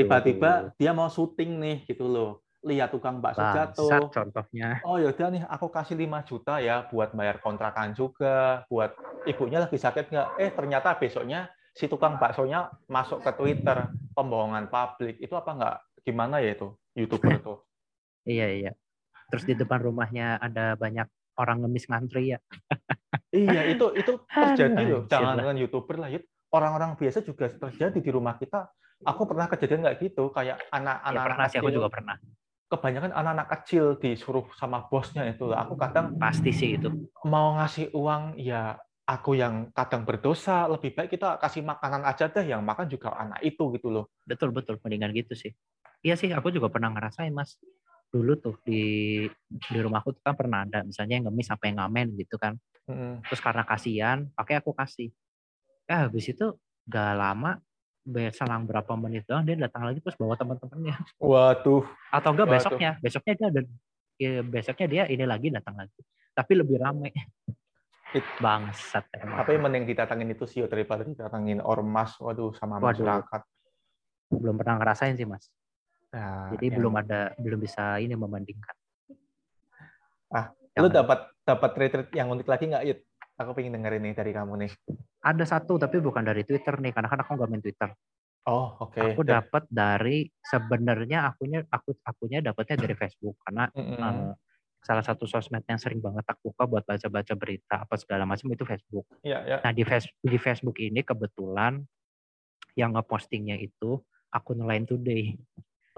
[0.00, 0.50] Tiba-tiba
[0.80, 2.40] dia mau syuting nih gitu loh.
[2.64, 4.08] Lihat tukang bakso jatuh.
[4.08, 4.80] contohnya.
[4.82, 8.96] Oh yaudah nih aku kasih 5 juta ya buat bayar kontrakan juga, buat
[9.28, 10.28] ibunya lagi sakit nggak?
[10.40, 16.42] Eh ternyata besoknya si tukang baksonya masuk ke Twitter pembohongan publik itu apa nggak gimana
[16.42, 17.54] ya itu youtuber itu
[18.26, 18.72] iya iya
[19.30, 21.06] terus di depan rumahnya ada banyak
[21.38, 22.38] orang ngemis ngantri ya.
[23.32, 25.02] iya, itu itu terjadi loh.
[25.08, 26.24] Jangan dengan youtuber lah, Yud.
[26.48, 28.72] Orang-orang biasa juga terjadi di rumah kita.
[29.04, 32.16] Aku pernah kejadian nggak gitu, kayak anak-anak ya, pernah sih, aku juga pernah.
[32.68, 35.48] Kebanyakan anak-anak kecil disuruh sama bosnya itu.
[35.54, 36.90] Aku kadang pasti sih itu.
[37.22, 38.74] Mau ngasih uang ya
[39.08, 43.40] aku yang kadang berdosa, lebih baik kita kasih makanan aja deh, yang makan juga anak
[43.40, 44.12] itu gitu loh.
[44.28, 45.56] Betul betul, mendingan gitu sih.
[46.04, 47.56] Iya sih, aku juga pernah ngerasain mas.
[48.12, 52.36] Dulu tuh di di rumahku tuh kan pernah ada misalnya yang ngemis yang ngamen gitu
[52.36, 52.60] kan.
[52.88, 53.20] Hmm.
[53.28, 55.12] Terus karena kasihan, pakai aku kasih.
[55.84, 56.56] Eh habis itu
[56.88, 57.60] gak lama
[58.32, 60.96] selang berapa menit doang dia datang lagi terus bawa teman-temannya.
[61.20, 61.84] Waduh.
[62.08, 62.56] Atau enggak Waduh.
[62.56, 63.60] besoknya, besoknya dia ada
[64.16, 66.00] ya, besoknya dia ini lagi datang lagi.
[66.32, 67.12] Tapi lebih ramai.
[68.16, 69.44] It, Bangsat emang.
[69.44, 72.96] Tapi mending didatangin itu sih daripada didatangin ormas, waduh sama waduh.
[72.96, 73.42] masyarakat.
[74.32, 75.44] Belum pernah ngerasain sih mas.
[76.08, 76.74] Nah, Jadi ya.
[76.80, 78.76] belum ada, belum bisa ini membandingkan.
[80.32, 83.00] Ah, yang lu dapat dapat retweet yang unik lagi nggak, Yud?
[83.38, 84.72] Aku pengen dengerin nih dari kamu nih.
[85.24, 87.90] Ada satu tapi bukan dari Twitter nih, karena kan aku nggak main Twitter.
[88.48, 88.96] Oh, oke.
[88.96, 89.12] Okay.
[89.12, 94.00] Aku dapat dari sebenarnya akunya aku akunya dapatnya dari Facebook karena mm -hmm.
[94.00, 94.32] uh,
[94.80, 98.64] salah satu sosmed yang sering banget aku buka buat baca-baca berita apa segala macam itu
[98.64, 99.04] Facebook.
[99.20, 99.56] Iya, iya.
[99.60, 101.84] Nah di Facebook di Facebook ini kebetulan
[102.72, 104.00] yang ngepostingnya itu
[104.32, 105.36] akun Line Today.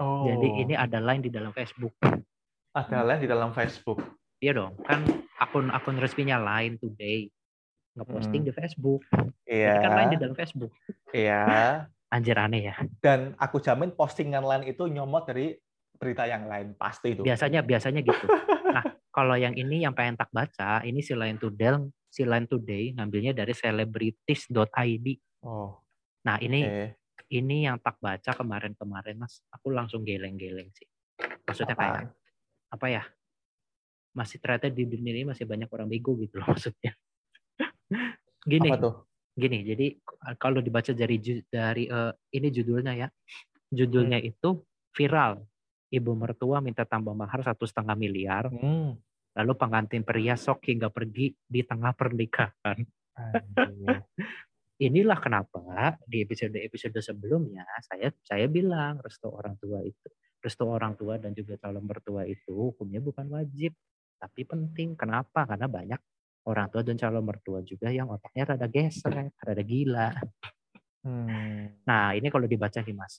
[0.01, 0.27] Oh.
[0.27, 1.93] Jadi ini ada line di dalam Facebook.
[2.73, 4.01] Ada line di dalam Facebook.
[4.41, 5.05] Iya dong, kan
[5.37, 7.29] akun-akun resminya Line Today
[7.95, 8.49] ngeposting hmm.
[8.49, 9.01] di Facebook.
[9.47, 9.71] Iya.
[9.75, 10.71] Ini kan line di dalam Facebook.
[11.11, 11.41] Iya.
[12.15, 12.75] Anjir aneh ya.
[12.99, 15.55] Dan aku jamin postingan line itu nyomot dari
[15.95, 17.23] berita yang lain pasti itu.
[17.23, 18.25] Biasanya biasanya gitu.
[18.71, 21.75] Nah, kalau yang ini yang pengen tak baca, ini si Line Today,
[22.07, 25.07] si Line Today ngambilnya dari celebrities.id.
[25.43, 25.75] Oh.
[26.23, 26.95] Nah, ini okay.
[27.35, 29.43] ini yang tak baca kemarin-kemarin, Mas.
[29.51, 30.87] Aku langsung geleng-geleng sih.
[31.43, 31.83] Maksudnya apa?
[31.83, 32.01] kayak
[32.71, 33.03] apa ya?
[34.11, 36.91] Masih ternyata di dunia ini masih banyak orang bego gitu loh maksudnya.
[38.43, 38.69] Gini.
[38.71, 38.95] Apa tuh?
[39.31, 39.95] Gini, jadi
[40.35, 43.07] kalau dibaca dari dari uh, ini judulnya ya.
[43.71, 44.29] Judulnya hmm.
[44.35, 44.49] itu
[44.91, 45.39] viral
[45.91, 48.51] ibu mertua minta tambah mahar satu setengah miliar.
[48.51, 48.99] Hmm.
[49.31, 52.83] Lalu pengantin pria sok hingga pergi di tengah pernikahan.
[54.81, 60.09] Inilah kenapa di episode-episode sebelumnya saya saya bilang restu orang tua itu
[60.41, 63.77] restu orang tua dan juga calon mertua itu hukumnya bukan wajib
[64.21, 64.93] tapi penting.
[64.93, 65.49] Kenapa?
[65.49, 66.01] Karena banyak
[66.45, 70.13] orang tua dan calon mertua juga yang otaknya rada geser, rada gila.
[71.01, 71.81] Hmm.
[71.81, 73.17] Nah ini kalau dibaca nih mas,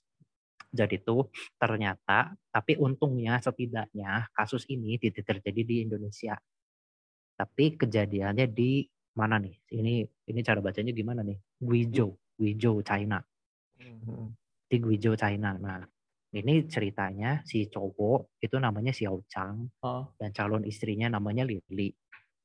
[0.73, 1.29] jadi itu
[1.61, 6.33] ternyata, tapi untungnya setidaknya kasus ini tidak terjadi di Indonesia.
[7.37, 9.53] Tapi kejadiannya di mana nih?
[9.69, 9.95] Ini
[10.33, 11.37] ini cara bacanya gimana nih?
[11.61, 13.21] Guizhou, Guizhou China.
[13.77, 14.33] Hmm.
[14.65, 15.61] Di Guizhou China.
[15.61, 15.85] Nah,
[16.33, 20.16] ini ceritanya si cowok itu namanya Xiao Chang oh.
[20.16, 21.92] dan calon istrinya namanya Lili.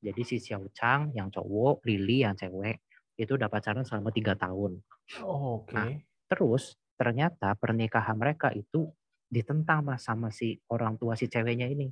[0.04, 2.84] Jadi si Xiao Chang yang cowok, Lili yang cewek
[3.17, 4.84] itu dapat pacaran selama tiga tahun.
[5.23, 5.71] Oh, Oke.
[5.71, 5.73] Okay.
[5.73, 5.89] Nah,
[6.28, 8.91] terus ternyata pernikahan mereka itu
[9.32, 11.88] ditentang mas sama si orang tua si ceweknya ini.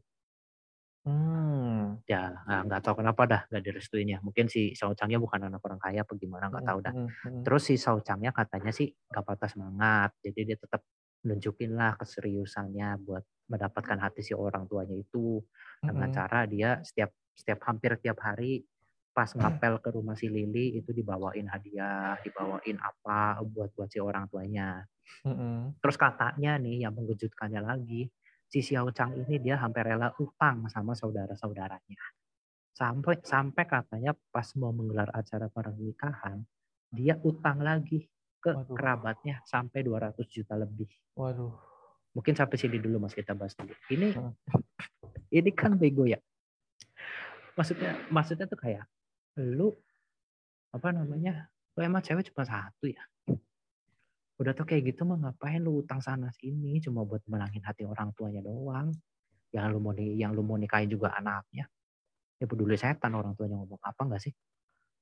[1.05, 2.01] Hmm.
[2.09, 4.19] Ya nggak tahu kenapa dah nggak direstuinya.
[4.25, 6.93] Mungkin si Sao Changnya bukan anak orang kaya apa gimana nggak tahu dah.
[6.93, 7.43] Hmm, hmm, hmm.
[7.45, 10.11] Terus si Sao Changnya katanya sih nggak patah semangat.
[10.25, 10.81] Jadi dia tetap
[11.23, 15.39] nunjukin lah keseriusannya buat mendapatkan hati si orang tuanya itu
[15.79, 16.17] dengan hmm.
[16.17, 18.65] cara dia setiap setiap hampir tiap hari
[19.15, 24.27] pas ngapel ke rumah si Lili itu dibawain hadiah, dibawain apa buat buat si orang
[24.27, 24.83] tuanya.
[25.23, 25.79] Mm-hmm.
[25.79, 28.11] Terus katanya nih yang mengejutkannya lagi,
[28.51, 32.03] si Xiao Chang ini dia hampir rela utang sama saudara-saudaranya.
[32.75, 36.43] Sampai sampai katanya pas mau menggelar acara pernikahan,
[36.91, 38.03] dia utang lagi
[38.45, 38.77] ke Waduh.
[38.77, 40.85] kerabatnya sampai 200 juta lebih.
[41.17, 41.49] Waduh.
[42.13, 43.73] Mungkin sampai sini dulu Mas kita bahas dulu.
[43.89, 44.33] Ini hmm.
[45.41, 46.21] ini kan bego ya.
[47.57, 48.85] Maksudnya maksudnya tuh kayak
[49.41, 49.73] lu
[50.75, 53.03] apa namanya lu emang cewek cuma satu ya
[54.35, 58.11] udah tuh kayak gitu mah ngapain lu utang sana sini cuma buat menangin hati orang
[58.11, 58.91] tuanya doang
[59.55, 61.63] yang lu mau yang lu mau nikahin juga anaknya
[62.35, 64.33] ya peduli setan orang tuanya ngomong apa enggak sih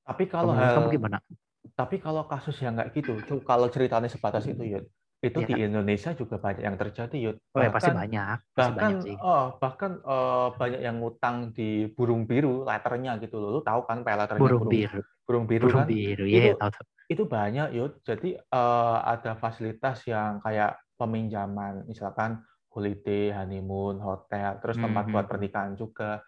[0.06, 1.18] tapi kalau hal, kamu gimana
[1.72, 3.16] tapi kalau kasus yang nggak gitu
[3.48, 4.80] kalau ceritanya sebatas itu ya
[5.24, 5.46] itu ya.
[5.48, 7.36] di Indonesia juga banyak yang terjadi Yud.
[7.56, 8.36] Oh, ya, pasti banyak.
[8.52, 9.16] Pasti bahkan banyak sih.
[9.24, 13.48] Oh, bahkan uh, banyak yang ngutang di burung biru letternya gitu loh.
[13.56, 15.00] Lu tahu kan letternya burung, burung biru.
[15.24, 15.88] Burung biru burung kan.
[15.88, 16.24] biru.
[16.28, 16.70] Ya, itu, tahu.
[17.08, 17.92] itu banyak Yud.
[18.04, 25.12] Jadi uh, ada fasilitas yang kayak peminjaman misalkan holiday, honeymoon, hotel, terus tempat hmm.
[25.16, 26.20] buat pernikahan juga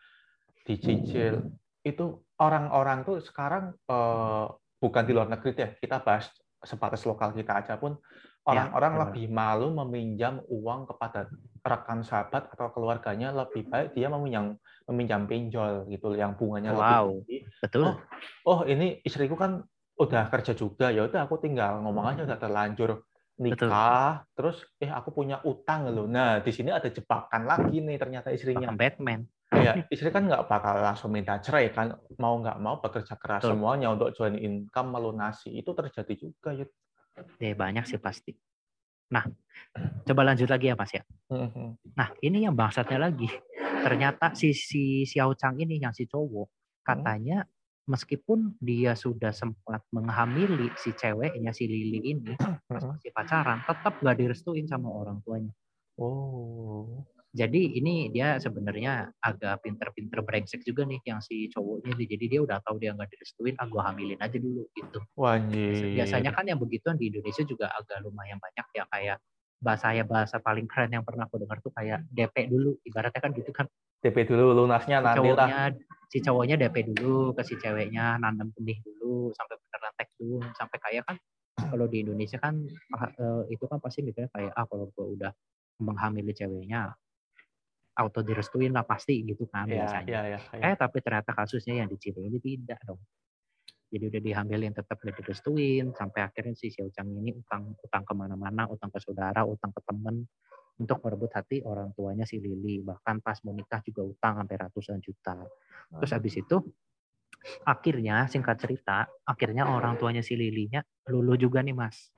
[0.65, 1.45] dicicil.
[1.45, 1.53] Hmm.
[1.85, 4.49] Itu orang-orang tuh sekarang uh,
[4.81, 5.69] bukan di luar negeri ya.
[5.77, 6.29] Kita bahas
[6.65, 7.95] sebatas lokal kita aja pun
[8.47, 11.27] orang-orang ya, lebih malu meminjam uang kepada
[11.67, 14.55] rekan sahabat atau keluarganya lebih baik dia meminjam
[14.87, 17.39] meminjam pinjol gitu yang bunganya wow, lebih tinggi.
[17.59, 17.83] Betul.
[17.83, 17.97] Oh,
[18.47, 19.67] oh ini istriku kan
[19.99, 23.03] udah kerja juga ya udah aku tinggal ngomong aja udah terlanjur
[23.37, 24.37] nikah Betul.
[24.37, 26.09] terus eh aku punya utang loh.
[26.09, 28.73] Nah, di sini ada jebakan lagi nih ternyata istrinya.
[28.73, 29.29] Batman.
[29.63, 33.53] Ya, istri kan nggak bakal langsung minta cerai kan, mau nggak mau bekerja keras Betul.
[33.57, 36.67] semuanya untuk join income melunasi itu terjadi juga ya.
[37.41, 38.37] Ya banyak sih pasti.
[39.13, 39.25] Nah,
[40.05, 41.03] coba lanjut lagi ya Mas ya.
[41.33, 41.69] Mm-hmm.
[41.97, 43.31] Nah, ini yang bangsatnya lagi.
[43.87, 46.49] Ternyata si si Xiao Chang ini yang si cowok
[46.83, 47.47] katanya
[47.87, 52.35] meskipun dia sudah sempat menghamili si ceweknya si Lili ini
[52.67, 55.55] masih pacaran, tetap gak direstuin sama orang tuanya.
[55.97, 57.07] Oh.
[57.37, 62.09] Jadi ini dia sebenarnya agak pinter-pinter brengsek juga nih yang si cowoknya nih.
[62.17, 65.05] Jadi dia udah tahu dia nggak direstuin, ah hamilin aja dulu gitu.
[65.21, 66.01] Wajib.
[66.01, 69.19] Biasanya kan yang begituan di Indonesia juga agak lumayan banyak ya kayak
[69.61, 72.81] bahasa ya bahasa paling keren yang pernah aku dengar tuh kayak DP dulu.
[72.89, 73.69] Ibaratnya kan gitu kan.
[74.01, 76.09] DP dulu lunasnya nanti cowoknya, lah.
[76.09, 80.79] Si cowoknya DP dulu ke si ceweknya nanam benih dulu sampai beneran tek dulu sampai
[80.81, 81.17] kayak kan
[81.57, 82.65] kalau di Indonesia kan
[82.97, 85.33] eh, itu kan pasti mikirnya kayak ah kalau gue udah
[85.81, 86.93] menghamili ceweknya
[87.97, 90.09] auto direstuin lah pasti gitu kan ya, biasanya.
[90.09, 90.61] Ya, ya, ya.
[90.73, 93.01] Eh tapi ternyata kasusnya yang di Chile ini tidak dong.
[93.87, 98.13] Jadi udah dihamilin tetap udah direstuin sampai akhirnya si Xiao Chang ini utang utang ke
[98.13, 100.27] mana-mana, utang ke saudara, utang ke temen
[100.77, 102.85] untuk merebut hati orang tuanya si Lili.
[102.85, 105.39] Bahkan pas mau nikah juga utang sampai ratusan juta.
[105.97, 106.57] Terus habis itu
[107.63, 112.11] akhirnya singkat cerita, akhirnya orang tuanya si Lilinya lulu juga nih mas.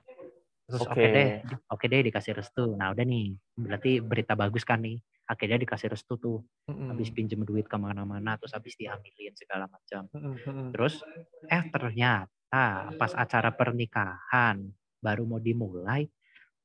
[0.65, 1.05] Terus oke okay.
[1.05, 2.75] okay deh, oke okay deh dikasih restu.
[2.75, 4.97] Nah udah nih, berarti berita bagus kan nih
[5.29, 6.89] akhirnya dikasih restu tuh mm-hmm.
[6.89, 10.73] habis pinjem duit ke mana-mana terus habis dihamilin segala macam mm-hmm.
[10.73, 11.05] terus
[11.45, 14.65] eh ternyata pas acara pernikahan
[14.97, 16.09] baru mau dimulai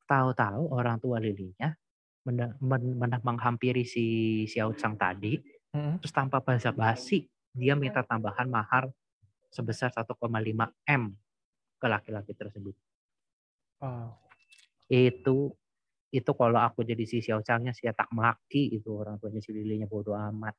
[0.09, 1.77] tahu-tahu orang tua lilinya
[2.24, 4.05] men- men- menghampiri si
[4.48, 6.00] Xiao Chang tadi mm-hmm.
[6.00, 8.88] terus tanpa basa-basi dia minta tambahan mahar
[9.53, 10.24] sebesar 1,5
[10.88, 11.03] m
[11.77, 12.74] ke laki-laki tersebut
[13.85, 14.09] oh.
[14.88, 15.53] itu
[16.14, 19.90] itu kalau aku jadi si Xiao Changnya sih tak maki itu orang tuanya si Lilinya
[19.90, 20.55] bodoh amat.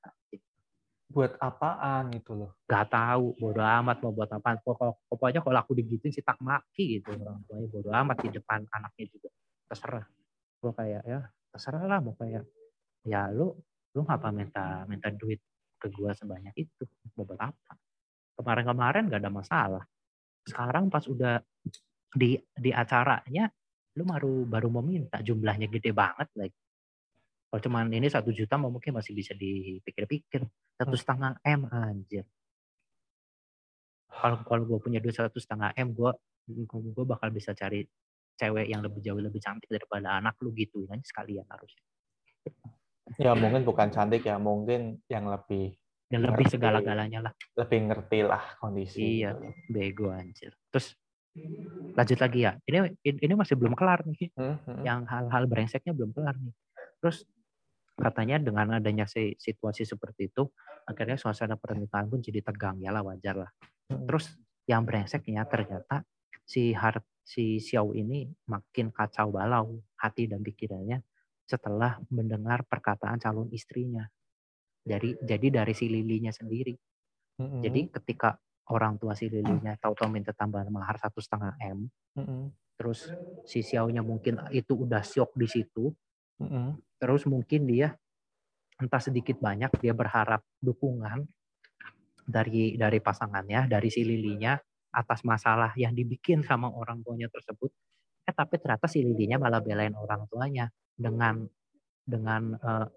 [1.08, 2.60] Buat apaan itu loh?
[2.68, 4.60] Gak tahu bodoh amat mau buat apaan.
[5.08, 9.06] Pokoknya kalau aku digituin sih tak maki gitu orang tuanya bodoh amat di depan anaknya
[9.08, 9.32] juga.
[9.72, 10.06] Terserah.
[10.60, 11.24] Gue kayak ya
[11.56, 12.44] terserah lah mau kayak
[13.08, 13.56] ya lu
[13.96, 15.40] lu ngapa minta minta duit
[15.80, 16.84] ke gua sebanyak itu
[17.16, 17.80] mau buat apa?
[18.36, 19.84] Kemarin-kemarin gak ada masalah.
[20.44, 21.40] Sekarang pas udah
[22.12, 23.48] di di acaranya
[23.96, 26.60] lu baru baru mau minta jumlahnya gede banget lagi
[27.56, 30.44] kalau cuman ini satu juta mau mungkin masih bisa dipikir-pikir.
[30.76, 31.00] Satu hmm.
[31.00, 32.28] setengah m anjir.
[34.12, 36.12] Kalau kalau gue punya duit satu setengah m gue
[36.68, 37.88] gue bakal bisa cari
[38.36, 41.84] cewek yang lebih jauh lebih cantik daripada anak lu gitu aja sekalian harusnya.
[43.24, 45.80] Ya mungkin bukan cantik ya mungkin yang lebih
[46.12, 47.34] yang lebih segala-galanya lah.
[47.56, 49.32] Lebih ngerti lah kondisi iya
[49.72, 50.52] bego anjir.
[50.76, 50.92] Terus
[51.96, 52.52] lanjut lagi ya.
[52.64, 54.32] Ini ini masih belum kelar nih.
[54.36, 54.84] Hmm, hmm.
[54.84, 56.56] yang hal-hal brengseknya belum kelar nih.
[57.04, 57.28] Terus
[57.96, 59.08] katanya dengan adanya
[59.40, 60.52] situasi seperti itu
[60.84, 62.80] akhirnya suasana pernikahan pun jadi tegang.
[62.80, 63.52] Ya lah wajar lah.
[63.86, 64.10] Hmm.
[64.10, 64.34] terus
[64.66, 66.02] yang brengseknya ternyata
[66.42, 71.06] si Har si Xiao ini makin kacau balau hati dan pikirannya
[71.46, 74.06] setelah mendengar perkataan calon istrinya.
[74.86, 76.74] Dari jadi dari si Lilinya sendiri.
[77.36, 77.60] Hmm.
[77.60, 78.40] jadi ketika
[78.72, 81.86] orang tua si Lilinya tahu-tahu minta tambahan mahar satu setengah m.
[82.18, 82.42] Mm-hmm.
[82.76, 83.08] terus
[83.48, 85.94] si Xiaonya mungkin itu udah syok di situ.
[86.36, 87.00] Mm-hmm.
[87.00, 87.96] terus mungkin dia
[88.76, 91.24] entah sedikit banyak dia berharap dukungan
[92.28, 94.60] dari dari pasangannya dari si Lilinya
[94.92, 97.72] atas masalah yang dibikin sama orang tuanya tersebut.
[98.28, 101.48] Eh tapi ternyata si Lilinya malah belain orang tuanya dengan
[102.04, 102.88] dengan uh,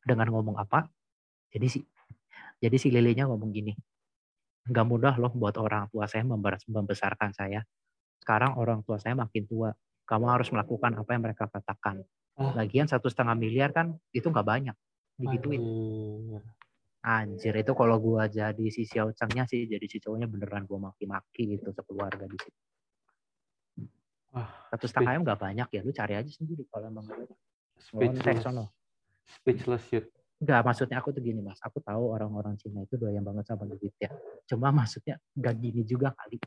[0.00, 0.88] dengan ngomong apa?
[1.52, 1.80] Jadi si
[2.56, 3.76] jadi si Lilinya ngomong gini
[4.62, 6.22] nggak mudah loh buat orang tua saya
[6.68, 7.62] membesarkan saya.
[8.22, 9.74] Sekarang orang tua saya makin tua.
[10.06, 12.02] Kamu harus melakukan apa yang mereka katakan.
[12.38, 12.54] Oh.
[12.54, 14.76] Lagian satu setengah miliar kan itu nggak banyak.
[15.18, 15.62] Digituin.
[17.02, 21.58] Anjir itu kalau gua jadi si Xiao Changnya sih jadi si cowoknya beneran gua maki-maki
[21.58, 22.60] gitu sekeluarga di situ.
[24.70, 27.04] Satu setengah m nggak banyak ya, lu cari aja sendiri kalau emang
[27.82, 28.46] Speechless.
[29.26, 30.06] Speechless shit.
[30.42, 33.94] Enggak, maksudnya aku tuh gini mas, aku tahu orang-orang Cina itu doyan banget sama duit
[34.02, 34.10] ya.
[34.50, 36.42] Cuma maksudnya gak gini juga kali.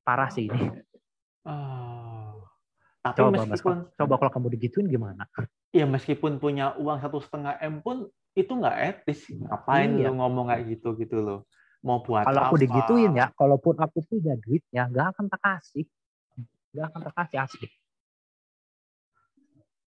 [0.00, 0.72] Parah sih ini.
[1.44, 2.40] Oh.
[3.04, 5.28] Tapi coba, meskipun mas, coba kalau kamu digituin gimana?
[5.70, 9.30] Iya meskipun punya uang satu setengah m pun itu nggak etis.
[9.30, 10.10] Ngapain iya.
[10.10, 11.40] lu ngomong kayak gitu gitu loh?
[11.86, 15.86] Mau buat Kalau aku digituin ya, kalaupun aku punya duit ya nggak akan tak kasih.
[16.76, 17.68] nggak akan terkasih asli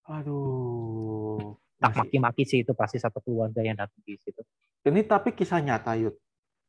[0.10, 4.44] aduh tak maki-maki sih itu pasti satu keluarga yang datang di situ.
[4.84, 6.16] Ini tapi kisah nyata Yud?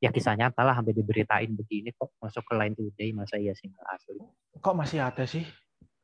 [0.01, 2.14] Ya kisah nyata lah sampai diberitain begini kok.
[2.23, 3.68] Masuk ke Line Today masa iya sih?
[3.68, 4.23] Nggak asli.
[4.62, 5.44] Kok masih ada sih?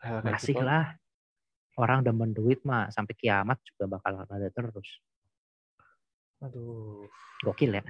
[0.03, 0.67] Masih gitu?
[0.67, 0.99] lah.
[1.79, 5.01] Orang demen duit mah sampai kiamat juga bakal ada terus.
[6.43, 7.07] Aduh.
[7.47, 7.83] Gokil ya.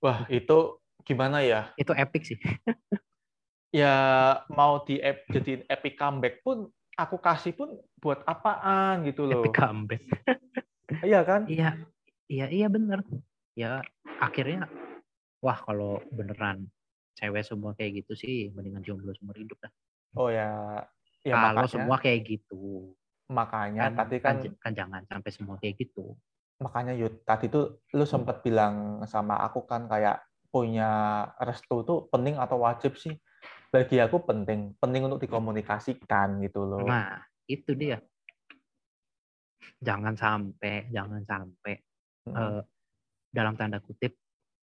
[0.00, 1.70] Wah itu gimana ya?
[1.76, 2.40] Itu epic sih.
[3.70, 3.94] Ya
[4.50, 4.98] mau di
[5.30, 9.44] jadi epic comeback pun aku kasih pun buat apaan gitu loh.
[9.44, 10.02] epic comeback.
[11.00, 11.46] Iya kan?
[11.46, 11.80] Iya
[12.28, 13.00] iya iya bener.
[13.56, 13.80] Ya
[14.20, 14.66] akhirnya
[15.40, 16.68] wah kalau beneran
[17.16, 19.72] cewek semua kayak gitu sih mendingan jomblo seumur hidup dah.
[20.18, 20.82] Oh ya
[21.22, 22.92] ya kalau makanya, semua kayak gitu
[23.30, 26.18] makanya kan, tadi kan, kan kan jangan sampai semua kayak gitu.
[26.60, 32.36] Makanya Yud tadi tuh lu sempat bilang sama aku kan kayak punya restu tuh penting
[32.36, 33.14] atau wajib sih
[33.70, 36.82] bagi aku penting penting untuk dikomunikasikan gitu loh.
[36.82, 38.02] Nah itu dia.
[39.78, 41.74] Jangan sampai jangan sampai
[42.26, 42.34] hmm.
[42.34, 42.60] uh,
[43.30, 44.18] dalam tanda kutip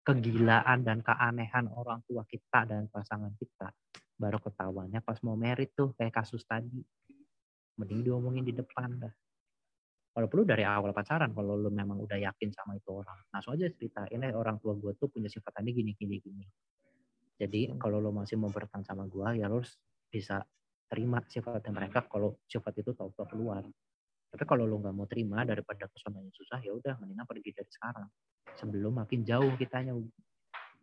[0.04, 3.72] kegilaan dan keanehan orang tua kita dan pasangan kita
[4.20, 6.84] baru ketahuannya pas mau merit tuh kayak kasus tadi.
[7.80, 9.14] Mending diomongin di depan dah.
[10.12, 13.72] Kalau perlu dari awal pacaran kalau lu memang udah yakin sama itu orang langsung aja
[13.72, 16.44] cerita ini orang tua gue tuh punya sifat tadi gini gini gini
[17.42, 19.74] jadi kalau lo masih mau bertahan sama gue ya lo harus
[20.14, 20.46] bisa
[20.86, 23.66] terima sifatnya mereka kalau sifat itu tau tau keluar.
[24.30, 27.72] Tapi kalau lo nggak mau terima daripada ke sananya susah ya udah mendingan pergi dari
[27.74, 28.06] sekarang.
[28.62, 29.98] Sebelum makin jauh kitanya.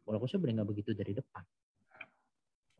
[0.03, 1.44] Walaupun sebenarnya nggak begitu dari depan.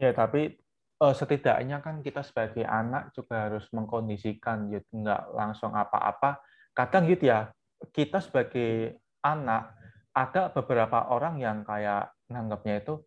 [0.01, 0.57] Ya, tapi
[0.99, 5.05] uh, setidaknya kan kita sebagai anak juga harus mengkondisikan, gitu.
[5.05, 6.41] nggak langsung apa-apa.
[6.73, 7.53] Kadang gitu ya,
[7.93, 9.77] kita sebagai anak
[10.17, 13.05] ada beberapa orang yang kayak nanggapnya itu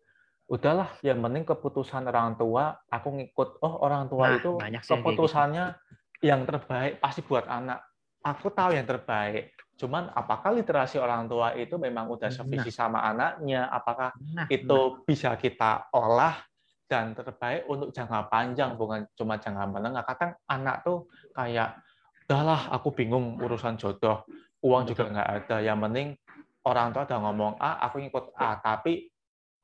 [0.50, 4.92] udahlah yang penting keputusan orang tua aku ngikut oh orang tua nah, itu gitu.
[4.92, 6.28] keputusannya gitu.
[6.28, 7.82] yang terbaik pasti buat anak
[8.22, 12.36] aku tahu yang terbaik cuman apakah literasi orang tua itu memang udah nah.
[12.36, 12.76] sevisi nah.
[12.76, 15.02] sama anaknya apakah nah, itu nah.
[15.06, 16.38] bisa kita olah
[16.86, 21.80] dan terbaik untuk jangka panjang bukan cuma jangka menengah kadang anak tuh kayak
[22.28, 24.28] udahlah aku bingung urusan jodoh
[24.60, 26.14] uang juga nggak ada yang penting
[26.68, 29.11] orang tua udah ngomong A aku ngikut A tapi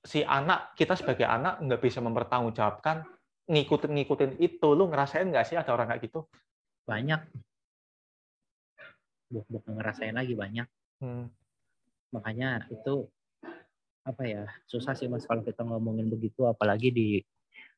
[0.09, 3.05] si anak kita sebagai anak nggak bisa mempertanggungjawabkan
[3.44, 4.68] ngikutin ngikutin itu.
[4.73, 6.25] Lu ngerasain nggak sih ada orang kayak gitu?
[6.88, 7.21] Banyak.
[9.29, 10.64] Bukan ngerasain lagi banyak.
[10.99, 11.31] Hmm.
[12.11, 13.07] makanya itu
[14.03, 17.09] apa ya susah sih mas kalau kita ngomongin begitu apalagi di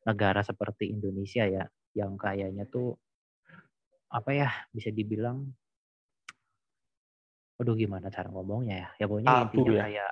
[0.07, 1.67] negara seperti Indonesia ya
[1.99, 2.95] yang kayaknya tuh
[4.09, 5.51] apa ya bisa dibilang
[7.61, 8.89] aduh gimana cara ngomongnya ya?
[9.03, 9.83] Ya pokoknya Abu, intinya ya.
[9.85, 10.11] kayak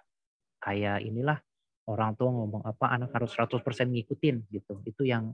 [0.61, 1.39] kayak inilah
[1.89, 5.33] orang tua ngomong apa anak harus 100% ngikutin gitu itu yang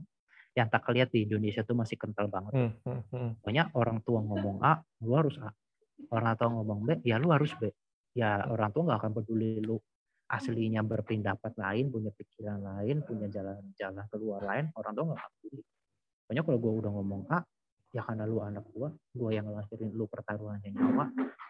[0.55, 3.29] yang tak lihat di Indonesia tuh masih kental banget hmm, hmm, hmm.
[3.43, 5.51] pokoknya orang tua ngomong A lu harus A
[6.15, 7.67] orang tua ngomong B ya lu harus B
[8.15, 9.75] ya orang tua nggak akan peduli lu
[10.25, 15.61] aslinya berpendapat lain, punya pikiran lain, punya jalan-jalan keluar lain, orang tua nggak peduli.
[16.25, 17.39] Pokoknya kalau gue udah ngomong A,
[17.95, 21.05] ya karena lu anak gue, gue yang ngelahirin lu pertaruhannya nyawa,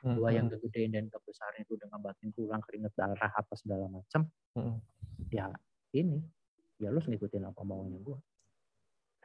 [0.05, 4.77] gue yang kegedein dan kebesarin itu dengan batin tulang, keringet darah, apa segala macam, hmm.
[5.34, 5.49] ya
[5.97, 6.21] ini,
[6.77, 8.17] ya lu ngikutin apa maunya gue.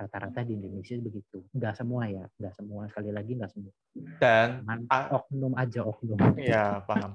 [0.01, 1.45] Rata-rata di Indonesia begitu.
[1.53, 2.89] Nggak semua ya, nggak semua.
[2.89, 3.73] Sekali lagi nggak semua.
[4.17, 4.65] Dan
[5.13, 6.17] oknum aja oknum.
[6.41, 7.13] Iya, paham.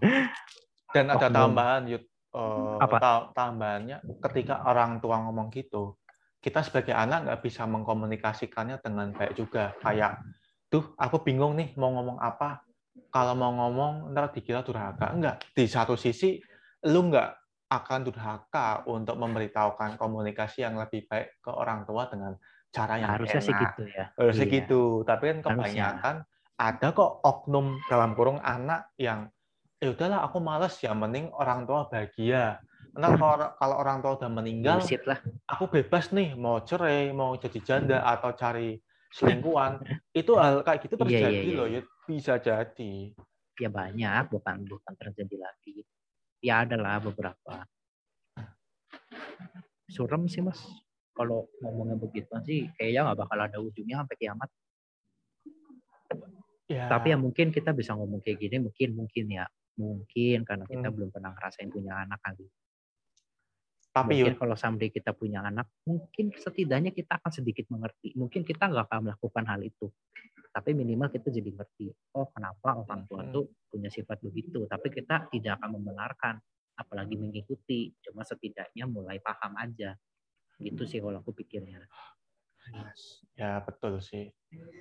[0.94, 5.96] Dan ada tambahan, Yud uh, apa tambahannya ketika orang tua ngomong gitu
[6.46, 9.74] kita sebagai anak nggak bisa mengkomunikasikannya dengan baik juga.
[9.82, 10.22] Kayak
[10.70, 12.62] tuh aku bingung nih mau ngomong apa.
[13.10, 15.10] Kalau mau ngomong ntar dikira durhaka.
[15.10, 16.38] Enggak di satu sisi
[16.86, 17.30] lu nggak
[17.74, 22.38] akan durhaka untuk memberitahukan komunikasi yang lebih baik ke orang tua dengan
[22.70, 23.48] cara yang harusnya enak.
[23.50, 24.06] sih gitu ya.
[24.14, 24.56] Harusnya iya.
[24.62, 24.82] gitu.
[25.02, 26.62] Tapi kan kebanyakan harusnya.
[26.62, 29.34] ada kok oknum dalam kurung anak yang
[29.82, 32.62] ya udahlah aku males ya mending orang tua bahagia
[32.96, 35.20] Nah, kalau, kalau orang tua udah meninggal, lah.
[35.52, 38.80] aku bebas nih mau cerai, mau jadi janda atau cari
[39.12, 39.84] selingkuhan.
[40.20, 41.58] itu hal kayak gitu iya, iya, terjadi yeah, yeah, yeah.
[41.60, 42.94] loh, ya bisa jadi.
[43.56, 45.76] Ya banyak, bukan bukan terjadi lagi.
[46.40, 47.68] Ya adalah beberapa.
[49.92, 50.64] Surem sih mas,
[51.16, 54.50] kalau ngomongnya begitu sih, kayaknya nggak bakal ada ujungnya sampai kiamat.
[56.66, 56.90] Ya.
[56.90, 60.96] Tapi ya mungkin kita bisa ngomong kayak gini, mungkin mungkin ya Mungkin karena kita hmm.
[60.96, 62.48] belum pernah ngerasain punya anak kali.
[63.96, 68.12] Tapi mungkin kalau someday kita punya anak, mungkin setidaknya kita akan sedikit mengerti.
[68.20, 69.88] Mungkin kita nggak akan melakukan hal itu,
[70.52, 71.96] tapi minimal kita jadi ngerti.
[72.16, 73.32] Oh, kenapa orang tua hmm.
[73.32, 74.68] tuh punya sifat begitu?
[74.68, 76.36] Tapi kita tidak akan membenarkan,
[76.76, 77.92] apalagi mengikuti.
[78.04, 79.96] Cuma setidaknya mulai paham aja.
[80.56, 81.84] Gitu sih kalau aku pikirnya.
[83.36, 84.32] Ya betul sih.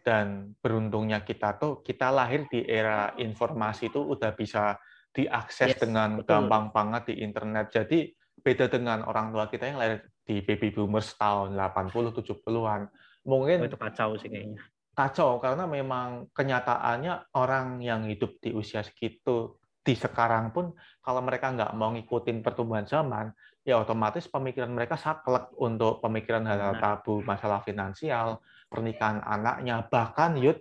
[0.07, 4.79] Dan beruntungnya kita tuh kita lahir di era informasi itu udah bisa
[5.15, 6.31] diakses yes, dengan betul.
[6.35, 7.71] gampang banget di internet.
[7.75, 8.15] Jadi
[8.45, 12.93] beda dengan orang tua kita yang lahir di baby boomers tahun 80 70-an.
[13.25, 14.61] Mungkin oh, itu kacau sih kayaknya.
[14.95, 21.53] Kacau karena memang kenyataannya orang yang hidup di usia segitu di sekarang pun kalau mereka
[21.53, 23.33] nggak mau ngikutin pertumbuhan zaman,
[23.65, 30.61] ya otomatis pemikiran mereka saklek untuk pemikiran hal-hal tabu, masalah finansial, pernikahan anaknya, bahkan yud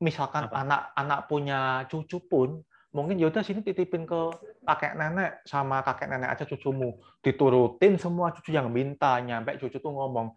[0.00, 2.60] misalkan anak-anak punya cucu pun
[2.94, 4.20] mungkin yaudah sini titipin ke
[4.64, 9.92] kakek nenek sama kakek nenek aja cucumu diturutin semua cucu yang minta nyampe cucu tuh
[9.92, 10.32] ngomong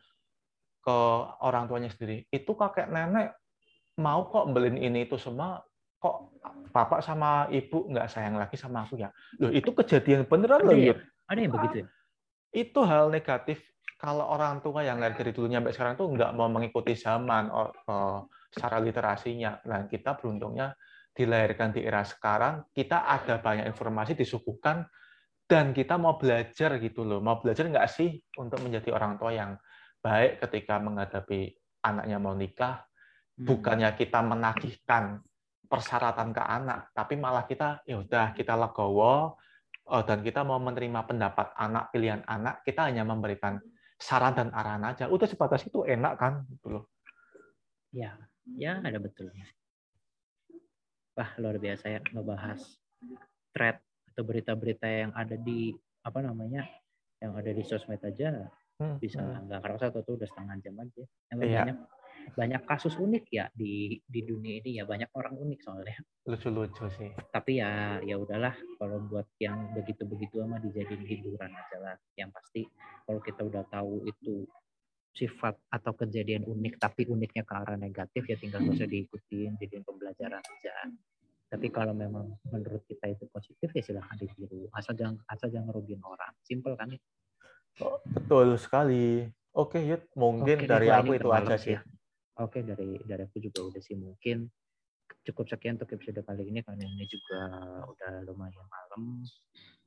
[0.83, 0.97] ke
[1.43, 3.35] orang tuanya sendiri itu kakek nenek
[3.97, 5.63] mau kok beliin ini itu semua
[5.97, 6.29] kok
[6.69, 9.09] bapak sama ibu nggak sayang lagi sama aku ya
[9.41, 10.95] loh itu kejadian beneran loh ya?
[11.25, 11.85] ada yang begitu ya?
[12.53, 13.57] itu hal negatif
[13.97, 18.29] kalau orang tua yang dari dulu sampai sekarang tuh nggak mau mengikuti zaman oh, oh,
[18.53, 19.57] secara literasinya.
[19.65, 20.69] Nah, kita beruntungnya
[21.17, 24.85] dilahirkan di era sekarang, kita ada banyak informasi disuguhkan
[25.49, 27.17] dan kita mau belajar gitu loh.
[27.17, 29.57] Mau belajar nggak sih untuk menjadi orang tua yang
[29.97, 32.85] baik ketika menghadapi anaknya mau nikah,
[33.41, 33.49] hmm.
[33.49, 35.25] bukannya kita menagihkan
[35.67, 39.35] persyaratan ke anak, tapi malah kita ya udah kita legowo,
[39.89, 43.59] uh, dan kita mau menerima pendapat anak, pilihan anak, kita hanya memberikan
[43.97, 45.09] saran dan arahan aja.
[45.09, 46.85] Udah sebatas itu enak kan, gitu loh.
[47.91, 48.15] Ya,
[48.45, 49.47] ya ada betulnya.
[51.17, 52.61] Wah, luar biasa ya ngebahas
[53.49, 53.81] thread
[54.13, 55.73] atau berita-berita yang ada di
[56.05, 56.61] apa namanya
[57.17, 58.45] yang ada di sosmed aja
[58.77, 59.49] hmm, bisa hmm.
[59.49, 59.65] nggak hmm.
[59.65, 61.03] kerasa tuh udah setengah jam aja.
[61.33, 61.61] Emang iya.
[61.65, 61.77] banyak
[62.35, 65.95] banyak kasus unik ya di di dunia ini ya banyak orang unik soalnya
[66.27, 71.95] lucu-lucu sih tapi ya ya udahlah kalau buat yang begitu-begitu ama dijadiin hiburan aja lah
[72.19, 72.67] yang pasti
[73.07, 74.43] kalau kita udah tahu itu
[75.17, 79.81] sifat atau kejadian unik tapi uniknya ke arah negatif ya tinggal gak usah diikutin jadiin
[79.81, 80.75] pembelajaran aja.
[81.47, 84.69] Tapi kalau memang menurut kita itu positif ya silahkan ditiru.
[84.77, 86.37] Asal jangan asal jangan ngerugiin orang.
[86.45, 86.93] Simple kan
[87.81, 89.25] oh, betul sekali.
[89.57, 91.73] Oke Yud mungkin Oke, dari aku itu aja sih.
[91.73, 91.81] ya.
[92.37, 94.45] Oke, dari dari aku juga udah sih mungkin.
[95.25, 96.61] Cukup sekian untuk episode kali ini.
[96.61, 97.41] Karena ini juga
[97.89, 99.25] udah lumayan malam.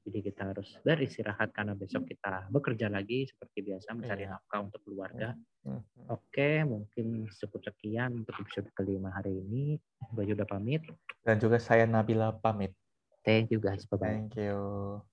[0.00, 4.32] Jadi kita harus beristirahat karena besok kita bekerja lagi seperti biasa mencari yeah.
[4.32, 5.36] nafkah untuk keluarga.
[5.68, 6.04] Mm-hmm.
[6.08, 9.76] Oke, mungkin cukup sekian untuk episode kelima hari ini.
[10.16, 10.80] Gue udah pamit.
[11.20, 12.72] Dan juga saya Nabila pamit.
[13.20, 13.84] Thank you guys.
[13.84, 14.32] Bye-bye.
[14.32, 15.04] Thank you.